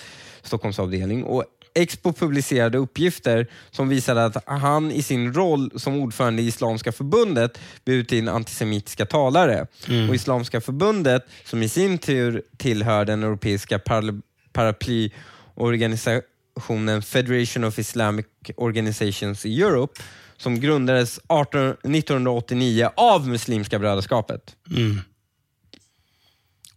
[0.43, 1.23] Stockholmsavdelning.
[1.23, 1.43] Och
[1.78, 7.60] Expo publicerade uppgifter som visade att han i sin roll som ordförande i Islamska förbundet
[7.86, 9.67] bjudit in antisemitiska talare.
[10.10, 14.21] Och Islamska förbundet, som i sin tur tillhör den europeiska paraply-
[14.54, 18.25] paraplyorganisationen Federation of Islamic
[18.56, 20.01] Organizations Europe,
[20.37, 24.55] som grundades 18, 1989 av Muslimska brödraskapet.
[24.75, 25.01] Mm.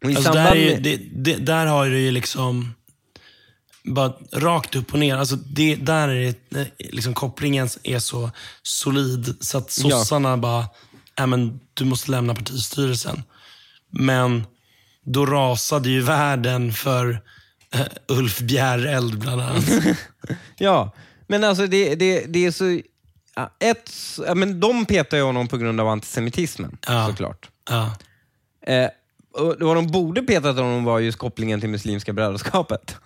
[0.05, 2.75] Alltså där, ju- det, det, där har du ju liksom
[3.85, 5.17] bara rakt upp och ner.
[5.17, 8.31] Alltså det, där är det, eh, liksom kopplingen är så
[8.63, 9.91] solid så att Ja.
[9.91, 10.67] sossarna bara,
[11.19, 13.23] äh, men du måste lämna partistyrelsen.
[13.91, 14.43] Men
[15.05, 17.23] då rasade ju världen för
[17.75, 19.65] eh, Ulf Bjäreld bland annat.
[20.59, 20.95] Ja,
[21.27, 22.81] men alltså det, det, det är så...
[23.59, 23.91] Ett,
[24.35, 27.07] men de petar ju honom på grund av antisemitismen, Ja.
[27.11, 27.49] såklart.
[27.71, 27.91] ja.
[28.67, 28.89] Eh,
[29.33, 32.97] och vad de borde petat honom var just kopplingen till Muslimska brödraskapet.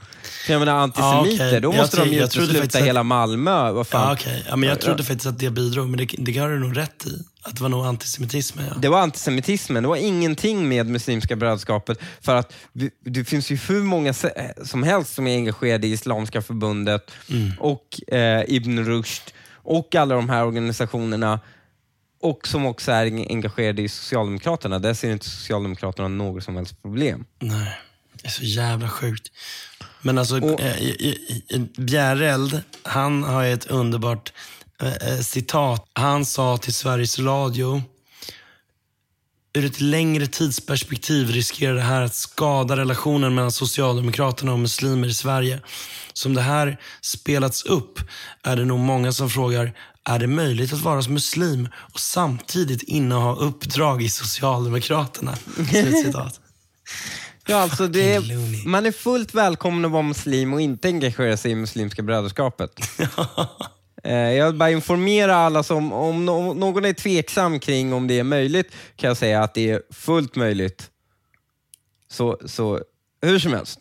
[0.46, 1.60] För jag menar antisemiter, Ja, okej.
[1.60, 3.70] då Jag måste de tror- ju jag utesluta att- hela Malmö.
[3.72, 4.06] Vad fan.
[4.08, 4.44] Ja, okej.
[4.48, 7.06] ja, men jag trodde faktiskt att det bidrog, men det, det har du nog rätt
[7.06, 7.22] i.
[7.42, 8.64] Att det var nog antisemitismen.
[8.68, 8.74] Ja.
[8.78, 11.98] Det var antisemitismen, det var ingenting med Muslimska brödraskapet.
[12.20, 12.52] För att
[13.04, 17.10] det finns ju hur många se- som helst som är engagerade i Islamiska förbundet
[17.58, 19.22] och eh, Ibn Rushd
[19.62, 21.40] och alla de här organisationerna
[22.20, 24.78] och som också är engagerade i Socialdemokraterna.
[24.78, 27.24] Där ser inte Socialdemokraterna något som helst problem.
[27.38, 27.78] Nej,
[28.12, 29.28] det är så jävla sjukt.
[30.02, 34.32] Men alltså, Och- eh, Bjäreld, han har ett underbart
[34.82, 35.88] eh, eh, citat.
[35.92, 37.82] Han sa till Sveriges Radio,
[39.54, 45.14] ur ett längre tidsperspektiv riskerar det här att skada relationen mellan Socialdemokraterna och muslimer i
[45.14, 45.60] Sverige.
[46.12, 47.98] Som det här spelats upp
[48.42, 49.72] är det nog många som frågar,
[50.04, 55.36] är det möjligt att vara muslim och samtidigt inneha uppdrag i Socialdemokraterna?
[55.54, 56.40] Slutcitat.
[57.46, 61.50] Ja, alltså det är, man är fullt välkommen att vara muslim och inte engagera sig
[61.50, 62.70] i Muslimska brödraskapet.
[64.02, 68.24] Eh, jag vill bara informera alla som, om någon är tveksam kring om det är
[68.24, 70.90] möjligt, kan jag säga att det är fullt möjligt.
[72.08, 72.80] Så, så
[73.22, 73.80] hur som helst.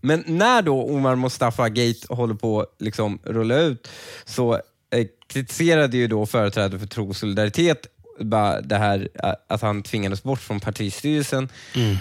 [0.00, 3.88] Men när då Omar Mustafa Gate håller på att liksom rulla ut
[4.24, 4.54] så
[4.90, 7.86] eh, kritiserade ju då företrädare för Tro och Solidaritet
[8.20, 11.48] bara det här eh, att han tvingades bort från partistyrelsen.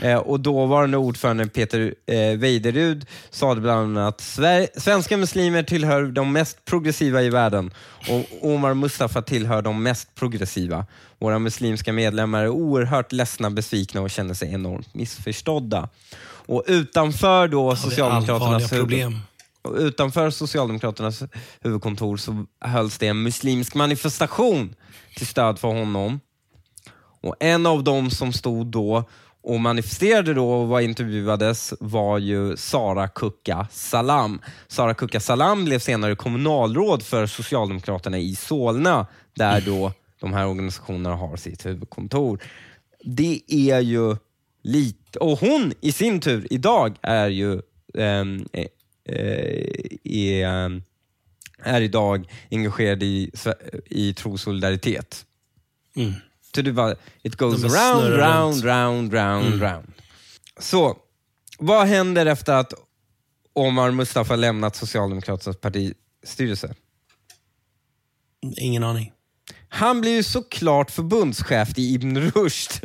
[0.01, 6.03] Eh, och dåvarande ordförande Peter eh, Weiderud sa det bland annat att svenska muslimer tillhör
[6.03, 7.71] de mest progressiva i världen
[8.10, 10.86] och Omar Mustafa tillhör de mest progressiva.
[11.19, 15.89] Våra muslimska medlemmar är oerhört ledsna, besvikna och känner sig enormt missförstådda.
[16.49, 19.19] Och utanför då Socialdemokraternas problem.
[19.77, 21.23] utanför Socialdemokraternas
[21.62, 24.75] huvudkontor så hölls det en muslimsk manifestation
[25.19, 26.19] till stöd för honom.
[27.21, 29.03] Och En av dem som stod då
[29.41, 34.41] och manifesterade då och var intervjuades var ju Sara Kukka Salam.
[34.67, 41.15] Sara Kukka Salam blev senare kommunalråd för Socialdemokraterna i Solna där då de här organisationerna
[41.15, 42.43] har sitt huvudkontor.
[43.03, 44.15] Det är ju
[44.63, 45.19] lite...
[45.19, 47.62] Och hon i sin tur idag är ju
[47.93, 48.65] ehm, eh,
[49.05, 50.82] eh, är,
[51.63, 53.32] är idag engagerad i,
[53.86, 55.26] i Tro och solidaritet.
[55.95, 56.13] Mm.
[56.56, 59.93] Så det var, it goes bara round, round, round, round, round.
[60.60, 60.98] Så,
[61.60, 62.74] vad händer efter att
[63.54, 66.76] Omar Mustafa lämnat Socialdemokraternas partistyrelse?
[68.58, 69.12] Ingen aning.
[69.69, 72.72] Han blir ju såklart förbundschef i Ibn Rushd.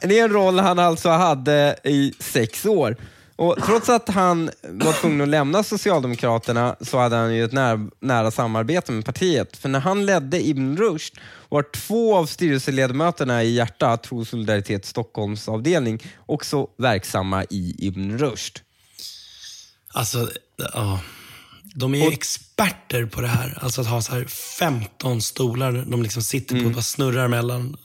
[0.00, 2.96] det är en roll han alltså hade i sex år.
[3.40, 7.90] Och Trots att han var tvungen att lämna Socialdemokraterna så hade han ju ett nära,
[8.00, 9.56] nära samarbete med partiet.
[9.56, 15.48] För när han ledde Ibn Rushd var två av styrelseledamöterna i Hjärta, Tro Solidaritet Stockholms
[15.48, 18.58] avdelning, också verksamma i Ibn Rushd.
[19.94, 20.30] Alltså,
[20.74, 21.00] ja.
[21.74, 23.58] De är ju experter på det här.
[23.60, 24.24] Alltså att ha så här
[24.58, 27.76] 15 stolar de liksom sitter på och bara snurrar mellan.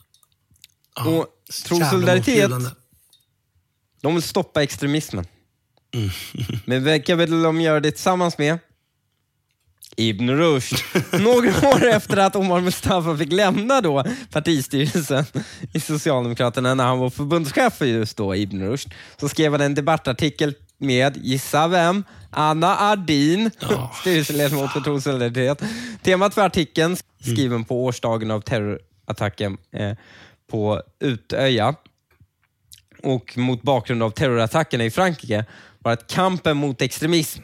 [0.96, 1.28] Ja, Och
[1.66, 2.52] Tro Solidaritet,
[4.02, 5.26] de vill stoppa extremismen.
[6.66, 8.60] Men vilka vill de göra det tillsammans med?
[9.98, 10.76] Ibn Rushd.
[11.20, 15.26] Några år efter att Omar Mustafa fick lämna då partistyrelsen
[15.74, 19.76] i Socialdemokraterna när han var förbundschef för just då Ibn Rushd, så skrev han en
[19.76, 22.04] debattartikel med, gissa vem?
[22.30, 25.70] Anna Ardin, Ja, styrelseledamot för Tro Solidaritet.
[26.04, 29.92] Temat för artikeln, skriven på årsdagen av terrorattacken eh,
[30.52, 31.76] på Utöja
[33.04, 35.46] och mot bakgrund av terrorattackerna i Frankrike
[35.86, 37.42] var att kampen mot extremism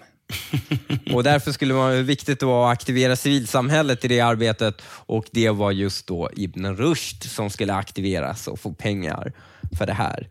[1.14, 5.72] och därför skulle det vara viktigt att aktivera civilsamhället i det arbetet och det var
[5.72, 9.34] just då Ibn Rushd som skulle aktiveras och få pengar
[9.78, 10.30] för det här.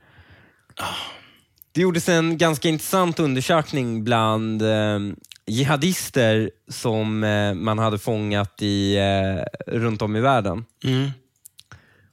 [1.73, 4.99] Det gjordes en ganska intressant undersökning bland eh,
[5.47, 10.65] jihadister som eh, man hade fångat i, eh, runt om i världen.
[10.85, 11.11] Mm.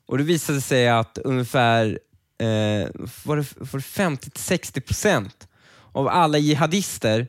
[0.05, 1.99] Och Det visade sig att ungefär
[2.39, 2.89] eh,
[3.23, 5.46] var det, var det 50-60 procent
[5.97, 7.27] av alla jihadister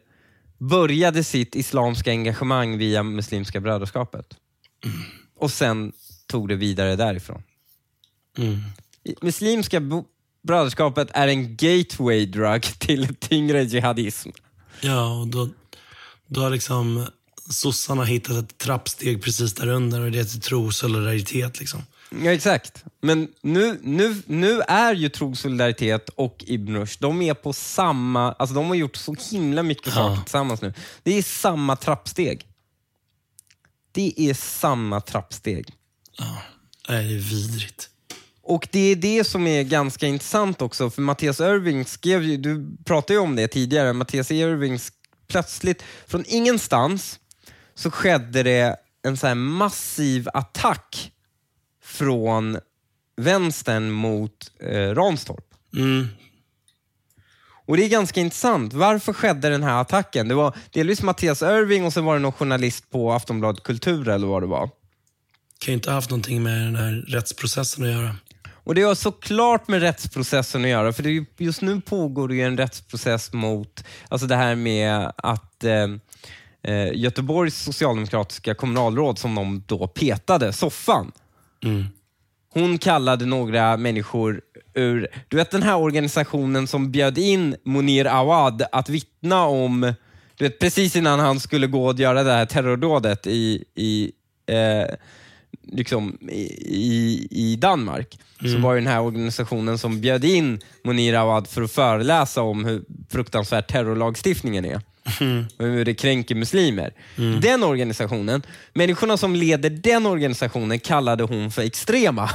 [0.58, 4.26] började sitt islamska engagemang via Muslimska brödraskapet.
[5.36, 5.92] Och sen
[6.26, 7.42] tog det vidare därifrån.
[8.38, 8.60] Mm.
[9.22, 9.82] Muslimska
[10.42, 14.30] brödraskapet är en gateway drug till tyngre jihadism.
[14.80, 15.48] Ja, och då,
[16.26, 17.06] då har liksom
[17.50, 21.60] sossarna hittat ett trappsteg precis där under och det heter tro och solidaritet.
[21.60, 21.82] Liksom.
[22.10, 22.84] Ja, exakt.
[23.00, 28.32] Men nu, nu, nu är ju Tro Solidaritet och Ibn Rushd, de är på samma...
[28.32, 30.74] Alltså de har gjort så himla mycket saker tillsammans nu.
[31.02, 32.46] Det är samma trappsteg.
[33.92, 35.74] Det är samma trappsteg.
[36.88, 37.90] Nej, det är vidrigt.
[38.42, 42.76] Och det är det som är ganska intressant också, för Mattias Irving skrev ju, du
[42.84, 44.78] pratade ju om det tidigare, Mattias Irving
[45.26, 47.20] plötsligt, från ingenstans,
[47.74, 51.12] så skedde det en så här massiv attack
[51.98, 52.58] från
[53.16, 55.44] vänstern mot eh, Ranstorp.
[55.76, 56.08] Mm.
[57.66, 58.72] Och det är ganska intressant.
[58.72, 60.28] Varför skedde den här attacken?
[60.28, 64.26] Det var delvis Mattias Irving och sen var det någon journalist på Aftonbladet Kultur eller
[64.26, 64.70] vad det var.
[65.58, 68.16] Kan ju inte ha haft någonting med den här rättsprocessen att göra.
[68.68, 72.28] Och Det har såklart med rättsprocessen att göra, för det är ju, just nu pågår
[72.28, 75.86] det ju en rättsprocess mot alltså det här med att eh,
[76.62, 81.12] eh, Göteborgs socialdemokratiska kommunalråd, som de då petade, Soffan,
[81.64, 81.84] Mm.
[82.54, 84.40] hon kallade några människor
[84.74, 89.94] ur, du vet den här organisationen som bjöd in Munir Awad att vittna om,
[90.36, 94.12] du vet precis innan han skulle gå och göra det här terrordådet i, i,
[94.46, 94.94] eh,
[95.62, 98.18] liksom, i, i, Danmark.
[98.40, 102.64] Så var ju den här organisationen som bjöd in Munir Awad för att föreläsa om
[102.64, 104.80] hur fruktansvärt terrorlagstiftningen är.
[105.56, 106.92] Och hur det kränker muslimer.
[107.40, 108.42] Den organisationen,
[108.74, 112.30] människorna som leder den organisationen kallade hon för extrema.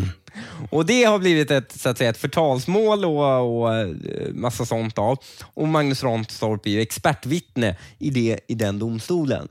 [0.70, 3.88] och Det har blivit ett, så att säga, ett förtalsmål och, och eh,
[4.32, 5.18] massa sånt av.
[5.54, 9.48] Och Magnus Ranstorp är ju expertvittne i, det, i den domstolen.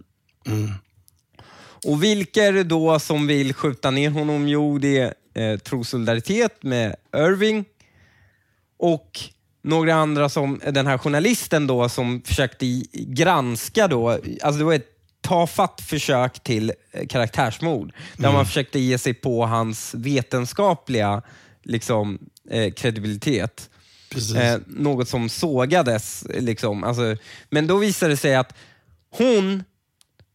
[1.85, 4.47] Och vilka är det då som vill skjuta ner honom?
[4.47, 5.13] Jo, det är
[5.51, 7.65] eh, Tro Solidaritet med Irving
[8.77, 9.19] och
[9.63, 14.89] några andra som, den här journalisten då som försökte granska då, alltså det var ett
[15.21, 17.93] tafatt försök till eh, karaktärsmord.
[18.17, 21.21] Där man försökte ge sig på hans vetenskapliga
[21.63, 23.69] liksom, eh, kredibilitet.
[24.35, 26.25] Eh, något som sågades.
[26.29, 26.83] Liksom.
[26.83, 27.15] Alltså,
[27.49, 28.53] men då visade det sig att
[29.09, 29.63] hon,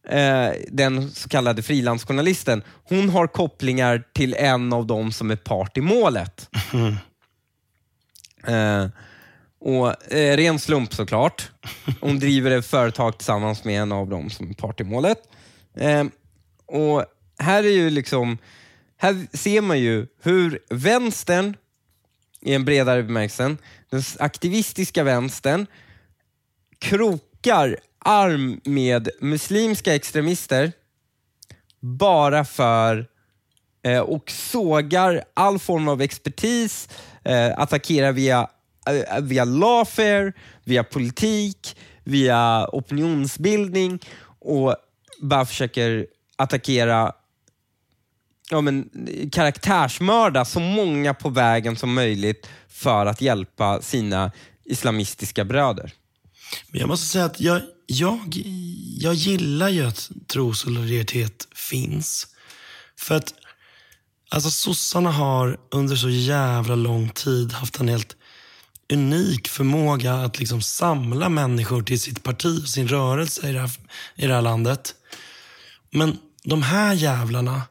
[0.09, 5.77] eh, den så kallade frilansjournalisten, hon har kopplingar till en av dem som är part
[5.77, 6.49] i målet.
[8.47, 8.87] Eh,
[9.59, 11.51] och eh, Ren slump såklart.
[12.01, 15.21] Hon driver ett företag tillsammans med en av dem som är part i målet.
[15.75, 16.03] Eh,
[16.65, 17.05] och
[17.39, 18.37] här är ju liksom,
[18.97, 21.55] här ser man ju hur vänstern,
[22.41, 23.55] i en bredare bemärkelse,
[23.89, 25.67] den aktivistiska vänstern,
[26.79, 30.71] krokar arm med muslimska extremister
[31.79, 33.07] bara för
[33.83, 36.89] eh, och sågar all form av expertis,
[37.23, 38.49] eh, attackerar via,
[38.89, 40.33] Eh, eh, via lawfare,
[40.63, 43.99] via politik, via opinionsbildning
[44.39, 44.75] och
[45.21, 47.13] bara försöker attackera
[48.49, 48.89] ja, men,
[49.31, 54.31] karaktärsmörda så många på vägen som möjligt för att hjälpa sina
[54.65, 55.93] islamistiska bröder.
[56.71, 58.43] Men jag måste säga att jag, jag,
[58.99, 62.27] jag gillar ju att trosolidaritet finns.
[62.97, 63.33] För att
[64.29, 68.15] alltså sossarna har under så jävla lång tid haft en helt
[68.93, 73.71] unik förmåga att liksom samla människor till sitt parti och sin rörelse i det här,
[74.15, 74.95] i det här landet.
[75.91, 77.61] Men de här jävlarna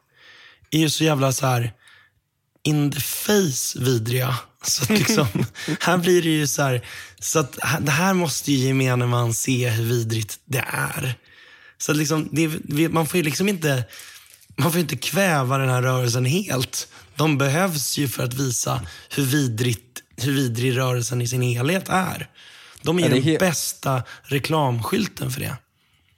[0.71, 1.73] är ju så jävla så här
[2.63, 4.35] in the face vidriga.
[4.63, 5.27] Så att liksom,
[5.79, 6.85] här blir det ju så här,
[7.19, 11.15] så att det här måste ju gemene man se hur vidrigt det är.
[11.77, 13.83] Så att liksom, det, man får ju liksom inte,
[14.55, 16.87] man får inte kväva den här rörelsen helt.
[17.15, 22.29] De behövs ju för att visa hur, vidrigt, hur vidrig rörelsen i sin helhet är.
[22.81, 25.57] De är, ja, är den bästa reklamskylten för det.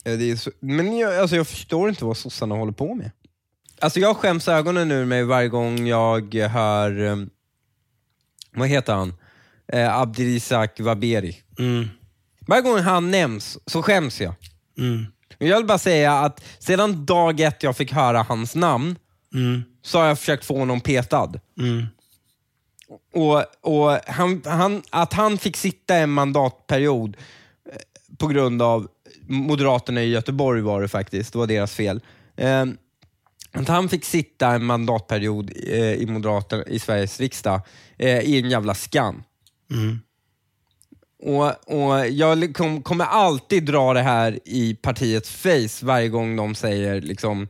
[0.04, 3.12] Ja, det så, men jag, alltså jag förstår inte vad sossarna håller på med.
[3.80, 7.30] Alltså jag skäms ögonen ur mig varje gång jag hör, um,
[8.54, 9.14] vad heter han?
[9.74, 11.41] Eh, Abdirizak Waberi.
[11.60, 11.89] Mm.
[12.47, 14.34] Varje gång han nämns så skäms jag.
[14.78, 15.06] Mm.
[15.38, 18.95] Jag vill bara säga att sedan dag ett jag fick höra hans namn
[19.34, 19.64] mm.
[19.82, 21.39] så har jag försökt få honom petad.
[21.60, 21.86] Mm.
[23.14, 27.18] Och, och han, han, att han fick sitta en mandatperiod
[27.72, 28.88] eh, på grund av
[29.28, 32.02] Moderaterna i Göteborg var det faktiskt, det var deras fel.
[32.36, 32.66] Eh,
[33.52, 37.62] att han fick sitta en mandatperiod eh, i Moderaterna i Sveriges riksdag
[37.98, 39.24] eh, i en jävla skam.
[39.72, 40.00] Mm.
[41.24, 46.56] Och, och Jag kom, kommer alltid dra det här i partiets face varje gång de
[46.56, 47.48] säger liksom,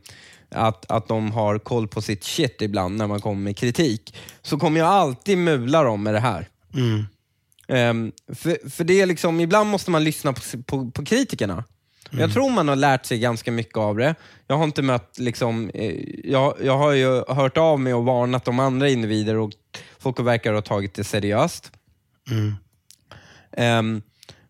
[0.54, 4.14] att, att de har koll på sitt shit ibland när man kommer med kritik.
[4.42, 6.48] Så kommer jag alltid mula dem med det här.
[6.74, 7.06] Mm.
[7.68, 11.64] Um, för, för det är liksom, ibland måste man lyssna på, på, på kritikerna.
[12.10, 12.20] Mm.
[12.20, 14.14] Jag tror man har lärt sig ganska mycket av det.
[14.46, 15.94] Jag har inte mött, liksom, eh,
[16.24, 19.52] jag, jag har ju hört av mig och varnat de andra individer och
[19.98, 21.72] folk verkar ha tagit det seriöst.
[22.30, 22.54] Mm.
[23.78, 24.02] Um,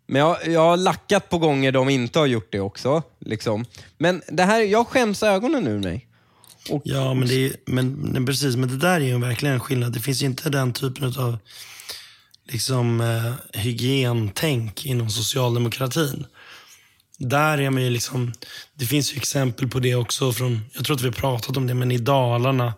[0.06, 3.02] men jag, jag har lackat på gånger de inte har gjort det också.
[3.20, 3.64] Liksom.
[3.98, 6.08] Men det här, jag skäms ögonen ur mig.
[6.70, 8.56] Och, ja, men, det är, men, men, precis.
[8.56, 9.92] Men det där är ju verkligen en skillnad.
[9.92, 11.38] Det finns ju inte den typen av
[12.52, 16.26] liksom, eh, hygientänk inom socialdemokratin
[17.28, 18.32] där är man ju liksom,
[18.74, 21.66] det finns ju exempel på det också från, jag tror att vi har pratat om
[21.66, 22.74] det, men i Dalarna.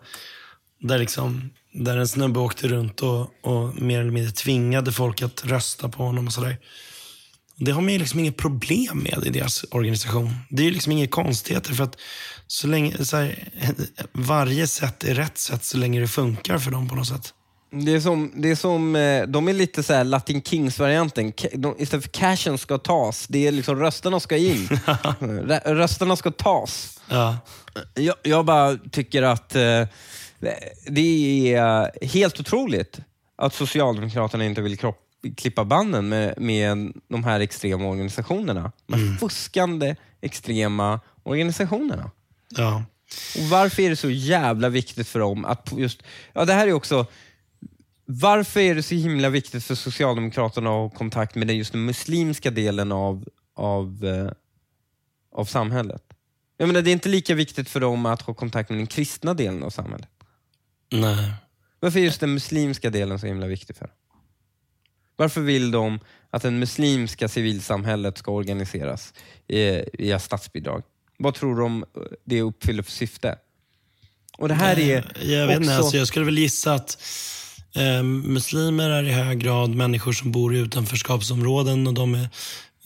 [0.79, 5.45] Där, liksom, där en snubbe åkte runt och, och mer eller mindre tvingade folk att
[5.45, 6.57] rösta på honom och sådär.
[7.57, 10.35] Det har man ju liksom inget problem med i deras organisation.
[10.49, 11.97] Det är ju liksom inga konstigheter för att
[12.47, 13.49] så länge, så här,
[14.13, 17.33] varje sätt är rätt sätt så länge det funkar för dem på något sätt.
[17.71, 21.33] Det är som, det är som eh, de är lite så Latin Kings-varianten.
[21.77, 24.69] Istället för cashen ska tas, det är liksom rösterna ska in.
[25.65, 27.01] rösterna ska tas.
[27.09, 27.37] Ja.
[27.93, 29.87] Jag, jag bara tycker att eh,
[30.87, 32.99] det är helt otroligt
[33.37, 34.99] att Socialdemokraterna inte vill kropp,
[35.37, 38.71] klippa banden med, med de här extrema organisationerna.
[38.87, 39.17] De mm.
[39.17, 42.11] fuskande extrema organisationerna.
[42.49, 42.83] Ja.
[43.35, 46.03] Och Varför är det så jävla viktigt för dem att just...
[46.33, 47.05] Ja, det här är också
[48.05, 51.85] varför är det så himla viktigt för Socialdemokraterna att ha kontakt med den just den
[51.85, 54.31] muslimska delen av, av, eh,
[55.31, 56.03] av samhället?
[56.57, 59.33] Jag menar, det är inte lika viktigt för dem att ha kontakt med den kristna
[59.33, 60.09] delen av samhället.
[60.91, 61.33] Nej.
[61.79, 63.89] Varför är just den muslimska delen så himla viktig för
[65.15, 65.99] Varför vill de
[66.29, 69.13] att det muslimska civilsamhället ska organiseras
[69.97, 70.83] via statsbidrag?
[71.17, 71.85] Vad tror de
[72.25, 73.37] det uppfyller för syfte?
[74.37, 75.61] Och det här är jag vet också...
[75.61, 76.97] inte, alltså jag skulle väl gissa att
[77.75, 82.29] Eh, muslimer är i hög grad människor som bor i utanförskapsområden och de är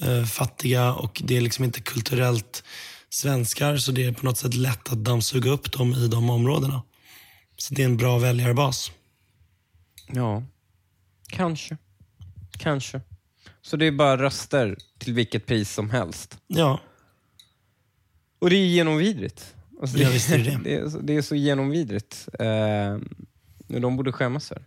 [0.02, 2.64] eh, fattiga och det är liksom inte kulturellt
[3.10, 6.82] svenskar så det är på något sätt lätt att dammsuga upp dem i de områdena.
[7.58, 8.92] Så det är en bra väljarbas.
[10.08, 10.44] Ja,
[11.28, 11.78] kanske.
[12.60, 13.02] Kanske.
[13.62, 16.38] Så det är bara röster till vilket pris som helst?
[16.48, 16.80] Ja.
[18.40, 19.56] Och det är genomvidrigt.
[19.82, 20.60] Alltså det, ja, visst är det.
[20.64, 22.28] det, är, det är så genomvidrigt.
[22.40, 22.98] Eh,
[23.68, 24.64] de borde skämmas för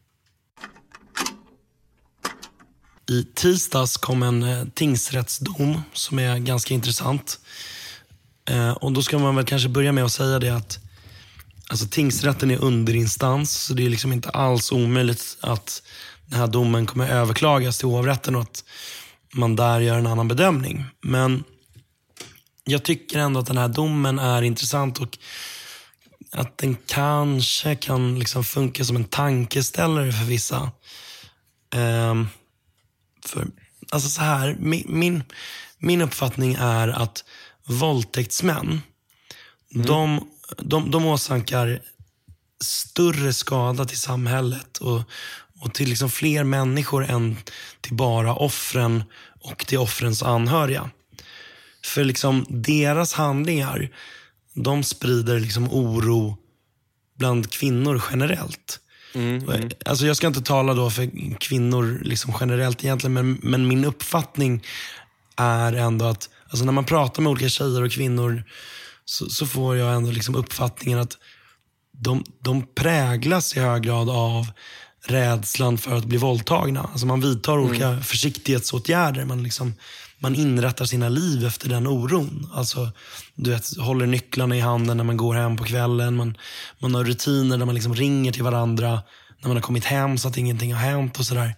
[3.09, 7.41] I tisdags kom en eh, tingsrättsdom som är ganska intressant.
[8.51, 10.82] Eh, och Då ska man väl kanske börja med att säga det att
[11.73, 15.83] alltså, tingsrätten är underinstans, så det är liksom inte alls omöjligt att
[16.27, 18.65] den här domen kommer överklagas till hovrätten och att
[19.35, 20.85] man där gör en annan bedömning.
[21.01, 21.45] Men
[22.65, 25.19] jag tycker ändå att den här domen är intressant och
[26.31, 30.71] att den kanske kan liksom funka som en tankeställare för vissa.
[31.75, 32.29] Um,
[33.27, 33.47] för,
[33.91, 35.23] alltså så här, min, min,
[35.79, 37.25] min uppfattning är att
[37.67, 38.83] våldtäktsmän
[39.75, 39.87] mm.
[39.87, 41.81] de, de, de åsamkar
[42.65, 45.03] större skada till samhället och,
[45.61, 47.37] och till liksom fler människor än
[47.81, 49.05] till bara offren
[49.41, 50.91] och till offrens anhöriga.
[51.85, 53.91] För liksom deras handlingar,
[54.55, 56.37] de sprider liksom oro
[57.19, 58.81] bland kvinnor generellt.
[59.15, 59.71] Mm, mm.
[59.85, 64.65] Alltså jag ska inte tala då för kvinnor liksom generellt egentligen, men, men min uppfattning
[65.37, 68.45] är ändå att alltså när man pratar med olika tjejer och kvinnor
[69.05, 71.19] så, så får jag ändå liksom uppfattningen att
[71.93, 74.47] de, de präglas i hög grad av
[75.07, 76.89] rädslan för att bli våldtagna.
[76.93, 77.67] Alltså man vidtar mm.
[77.69, 79.25] olika försiktighetsåtgärder.
[79.25, 79.75] Man, liksom,
[80.19, 82.51] man inrättar sina liv efter den oron.
[82.55, 82.91] Alltså,
[83.35, 86.17] du vet, håller nycklarna i handen när man går hem på kvällen.
[86.17, 86.37] Man,
[86.79, 89.03] man har rutiner där man liksom ringer till varandra
[89.41, 91.19] när man har kommit hem så att ingenting har hänt.
[91.19, 91.55] och sådär.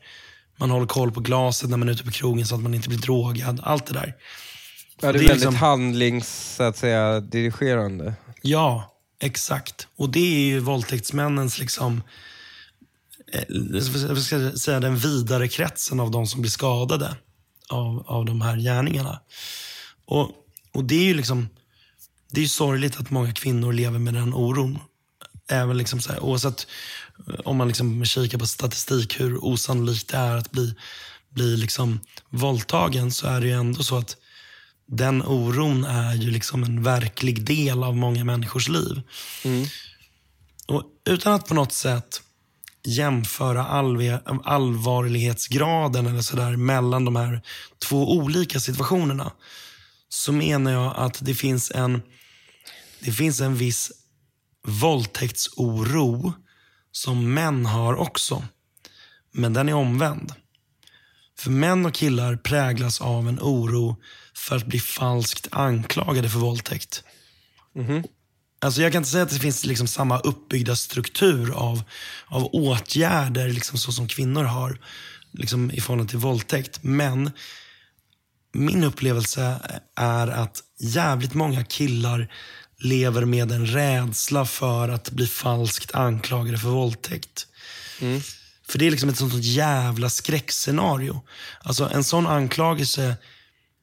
[0.57, 2.89] Man håller koll på glaset när man är ute på krogen så att man inte
[2.89, 3.61] blir drogad.
[3.65, 4.15] Allt det där.
[5.05, 5.55] Ja, det är, det är väldigt liksom...
[5.55, 8.15] handlings, så att säga, dirigerande.
[8.43, 9.89] Ja, exakt.
[9.97, 12.03] Och det är ju våldtäktsmännens liksom
[13.35, 13.45] Eh,
[14.09, 17.17] jag ska säga, den vidare kretsen av de som blir skadade
[17.69, 19.21] av, av de här gärningarna.
[20.05, 20.31] Och,
[20.73, 21.49] och det är ju liksom,
[22.31, 24.79] det är sorgligt att många kvinnor lever med den oron.
[25.49, 26.67] Även liksom så här, oavsett
[27.29, 30.75] eh, om man liksom kikar på statistik hur osannolikt det är att bli,
[31.31, 32.01] bli liksom
[32.31, 34.17] våldtagen så är det ju ändå så att
[34.87, 39.03] den oron är ju liksom en verklig del av många människors liv.
[39.45, 39.67] Mm.
[40.67, 42.23] Och Utan att på något sätt
[42.85, 43.65] jämföra
[44.45, 47.43] allvarlighetsgraden eller sådär mellan de här
[47.89, 49.33] två olika situationerna
[50.09, 52.03] så menar jag att det finns en,
[53.01, 53.93] det finns en viss
[54.67, 56.33] våldtäktsoro
[56.93, 58.45] som män har också.
[59.33, 60.33] Men den är omvänd.
[61.39, 63.97] För män och killar präglas av en oro
[64.35, 67.05] för att bli falskt anklagade för våldtäkt.
[67.77, 68.09] Mm -hmm.
[68.61, 71.83] Alltså jag kan inte säga att det finns liksom samma uppbyggda struktur av,
[72.27, 74.79] av åtgärder liksom så som kvinnor har
[75.33, 76.83] liksom i förhållande till våldtäkt.
[76.83, 77.31] Men
[78.53, 79.61] min upplevelse
[79.97, 82.29] är att jävligt många killar
[82.79, 87.47] lever med en rädsla för att bli falskt anklagade för våldtäkt.
[88.01, 88.21] Mm.
[88.69, 91.23] För det är liksom ett sånt jävla skräckscenario.
[91.61, 93.17] Alltså en sån anklagelse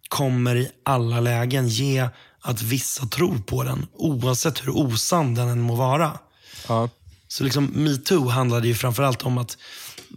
[0.07, 2.09] kommer i alla lägen ge
[2.41, 6.19] att vissa tror på den, oavsett hur osann den än må vara.
[6.67, 6.89] Ja.
[7.27, 9.57] Så liksom metoo handlade ju framförallt om att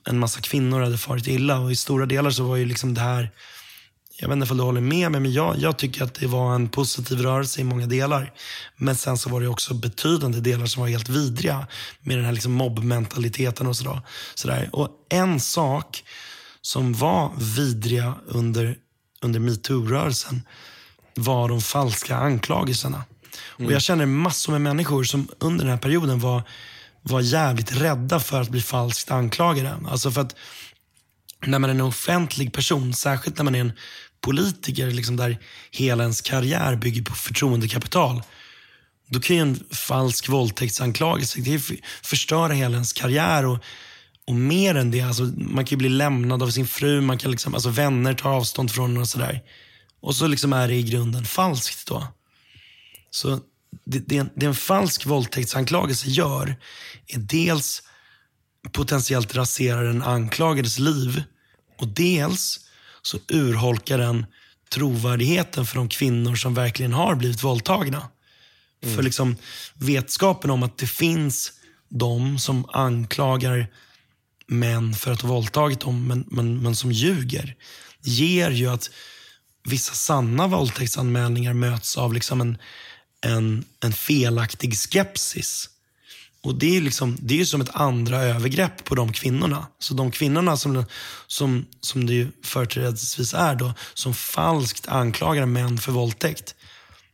[0.05, 3.01] en massa kvinnor hade farit illa och i stora delar så var ju liksom det
[3.01, 3.31] här,
[4.17, 6.55] jag vet inte om du håller med mig, men jag, jag tycker att det var
[6.55, 8.33] en positiv rörelse i många delar.
[8.77, 11.67] Men sen så var det också betydande delar som var helt vidriga
[12.01, 14.01] med den här liksom mobbmentaliteten och sådär.
[14.35, 14.71] sådär.
[14.73, 16.05] Och en sak
[16.63, 18.77] som var vidriga under,
[19.23, 20.43] under metoo-rörelsen
[21.15, 23.05] var de falska anklagelserna.
[23.59, 23.67] Mm.
[23.67, 26.43] Och Jag känner massor med människor som under den här perioden var,
[27.03, 29.77] var jävligt rädda för att bli falskt anklagade.
[29.89, 30.35] Alltså för att
[31.47, 33.73] när man är en offentlig person, särskilt när man är en
[34.25, 35.39] politiker liksom där
[35.71, 38.23] hela ens karriär bygger på förtroendekapital.
[39.09, 41.63] Då kan ju en falsk våldtäktsanklagelse det
[42.03, 43.47] förstöra hela ens karriär.
[43.47, 43.59] Och,
[44.27, 47.55] och mer än det, alltså, man kan bli lämnad av sin fru, man kan liksom,
[47.55, 49.43] alltså, vänner tar avstånd från en och sådär.
[50.01, 52.07] Och så liksom är det i grunden falskt då.
[53.11, 53.41] Så
[53.87, 56.57] det, det, det en falsk våldtäktsanklagelse gör
[57.07, 57.83] är dels
[58.73, 61.23] potentiellt raserar den anklagades liv
[61.79, 62.64] och dels
[63.07, 64.27] så urholkar den
[64.69, 68.09] trovärdigheten för de kvinnor som verkligen har blivit våldtagna.
[68.83, 68.97] Mm.
[68.97, 69.37] För liksom
[69.75, 71.53] vetskapen om att det finns
[71.89, 73.67] de som anklagar
[74.47, 77.57] män för att ha våldtagit dem, men, men, men som ljuger,
[78.03, 78.91] ger ju att
[79.65, 82.59] vissa sanna våldtäktsanmälningar möts av liksom en,
[83.21, 85.71] en, en felaktig skepsis.
[86.45, 89.67] Och Det är, liksom, det är som ett andra övergrepp på de kvinnorna.
[89.79, 90.85] Så de kvinnorna som,
[91.27, 96.55] som, som det ju företrädesvis är, då, som falskt anklagar män för våldtäkt,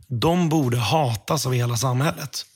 [0.08, 2.46] de borde hatas av hela samhället.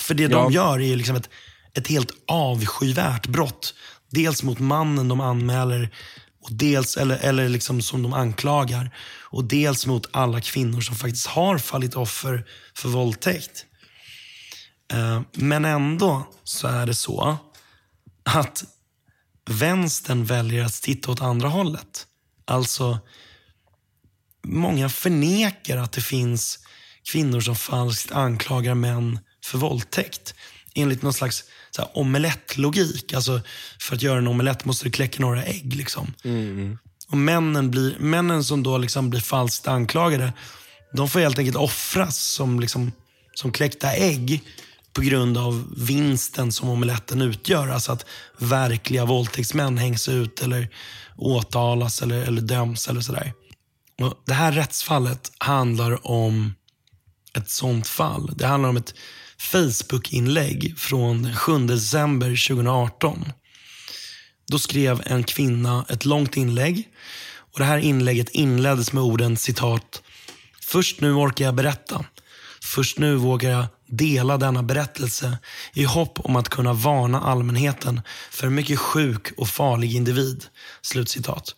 [0.00, 0.28] För det ja.
[0.28, 1.28] de gör är liksom ett,
[1.74, 3.74] ett helt avskyvärt brott.
[4.10, 5.94] Dels mot mannen de anmäler
[6.42, 8.90] och dels, eller, eller liksom som de anklagar.
[9.20, 12.44] Och dels mot alla kvinnor som faktiskt har fallit offer
[12.74, 13.66] för våldtäkt.
[14.92, 17.36] Eh, men ändå så är det så
[18.22, 18.64] att
[19.50, 22.06] vänstern väljer att titta åt andra hållet.
[22.44, 22.98] Alltså,
[24.46, 26.58] många förnekar att det finns
[27.12, 30.34] kvinnor som falskt anklagar män för våldtäkt.
[30.74, 33.12] Enligt någon slags så här, omelettlogik.
[33.12, 33.40] Alltså,
[33.80, 35.74] för att göra en omelett måste du kläcka några ägg.
[35.74, 36.14] Liksom.
[36.24, 36.78] Mm.
[37.08, 40.32] Och männen, blir, männen som då liksom blir falskt anklagade,
[40.92, 42.92] de får helt enkelt offras som liksom
[43.34, 44.42] som kläckta ägg
[44.92, 47.68] på grund av vinsten som omeletten utgör.
[47.68, 48.06] Alltså att
[48.38, 50.68] verkliga våldtäktsmän hängs ut eller
[51.16, 53.32] åtalas eller, eller döms eller sådär.
[54.00, 56.54] Och det här rättsfallet handlar om
[57.34, 58.30] ett sånt fall.
[58.36, 58.94] Det handlar om ett
[59.38, 63.24] Facebook-inlägg från den 7 december 2018.
[64.48, 66.88] Då skrev en kvinna ett långt inlägg.
[67.52, 70.02] Och Det här inlägget inleddes med orden citat.
[70.60, 72.04] Först nu orkar jag berätta.
[72.62, 75.38] Först nu vågar jag dela denna berättelse
[75.72, 80.44] i hopp om att kunna varna allmänheten för en mycket sjuk och farlig individ.
[80.82, 81.54] Slutcitat.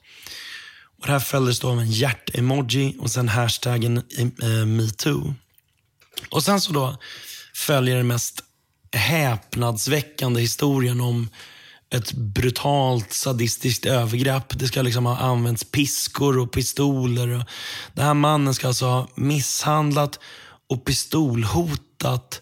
[1.01, 4.03] Och det här följdes då av en hjärt-emoji och sen hashtaggen
[4.43, 5.35] eh, metoo.
[6.31, 6.99] Och sen så då
[7.55, 8.45] följer den mest
[8.93, 11.29] häpnadsväckande historien om
[11.91, 14.59] ett brutalt sadistiskt övergrepp.
[14.59, 17.29] Det ska liksom ha använts piskor och pistoler.
[17.29, 17.45] Och
[17.95, 20.21] den här mannen ska alltså ha misshandlat
[20.69, 22.41] och pistolhotat att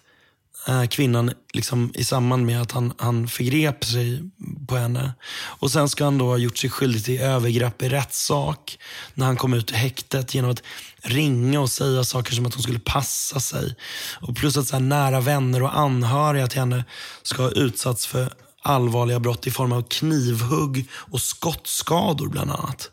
[0.69, 4.23] eh, kvinnan liksom, i samband med att han, han förgrep sig
[4.69, 5.13] på henne.
[5.33, 8.79] Och Sen ska han då ha gjort sig skyldig till övergrepp i rättssak
[9.15, 10.63] när han kom ut ur häktet genom att
[11.03, 13.75] ringa och säga saker som att hon skulle passa sig.
[14.21, 16.85] Och Plus att så nära vänner och anhöriga till henne
[17.23, 18.33] ska ha utsatts för
[18.63, 22.91] allvarliga brott i form av knivhugg och skottskador bland annat.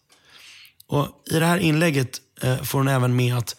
[0.88, 3.56] Och I det här inlägget eh, får hon även med att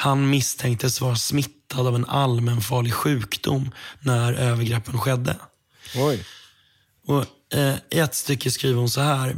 [0.00, 3.70] han misstänktes vara smittad av en allmänfarlig sjukdom
[4.00, 5.36] när övergreppen skedde.
[5.96, 6.24] Oj.
[7.06, 7.24] Och,
[7.58, 9.36] eh, I ett stycke skriver hon så här.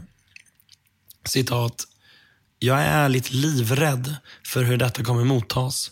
[1.24, 1.84] Citat.
[2.58, 5.90] Jag är ärligt livrädd för hur detta kommer mottas.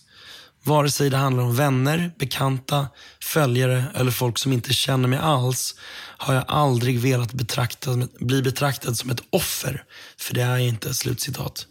[0.63, 2.89] Vare sig det handlar om vänner, bekanta,
[3.21, 5.75] följare eller folk som inte känner mig alls
[6.19, 9.85] har jag aldrig velat betrakta, bli betraktad som ett offer.
[10.19, 10.95] För det är jag inte.
[10.95, 11.67] Slutcitat.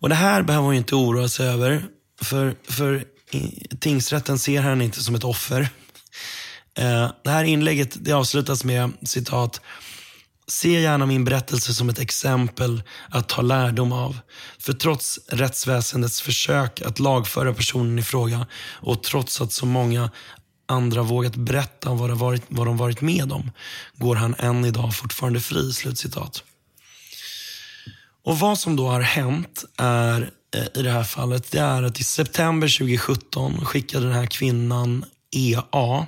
[0.00, 1.84] Och Det här behöver hon inte oroa sig över.
[2.22, 3.04] För, för
[3.80, 5.68] tingsrätten ser henne inte som ett offer.
[6.78, 9.60] Eh, det här inlägget det avslutas med citat.
[10.46, 14.18] Se gärna min berättelse som ett exempel att ta lärdom av.
[14.58, 20.10] För trots rättsväsendets försök att lagföra personen i fråga och trots att så många
[20.66, 23.50] andra vågat berätta om vad de varit, vad de varit med om
[23.96, 25.72] går han än idag fortfarande fri.
[25.72, 26.44] Slutcitat.
[28.24, 32.00] Och Vad som då har hänt är eh, i det här fallet det är att
[32.00, 35.04] i september 2017 skickade den här kvinnan
[35.36, 36.06] EA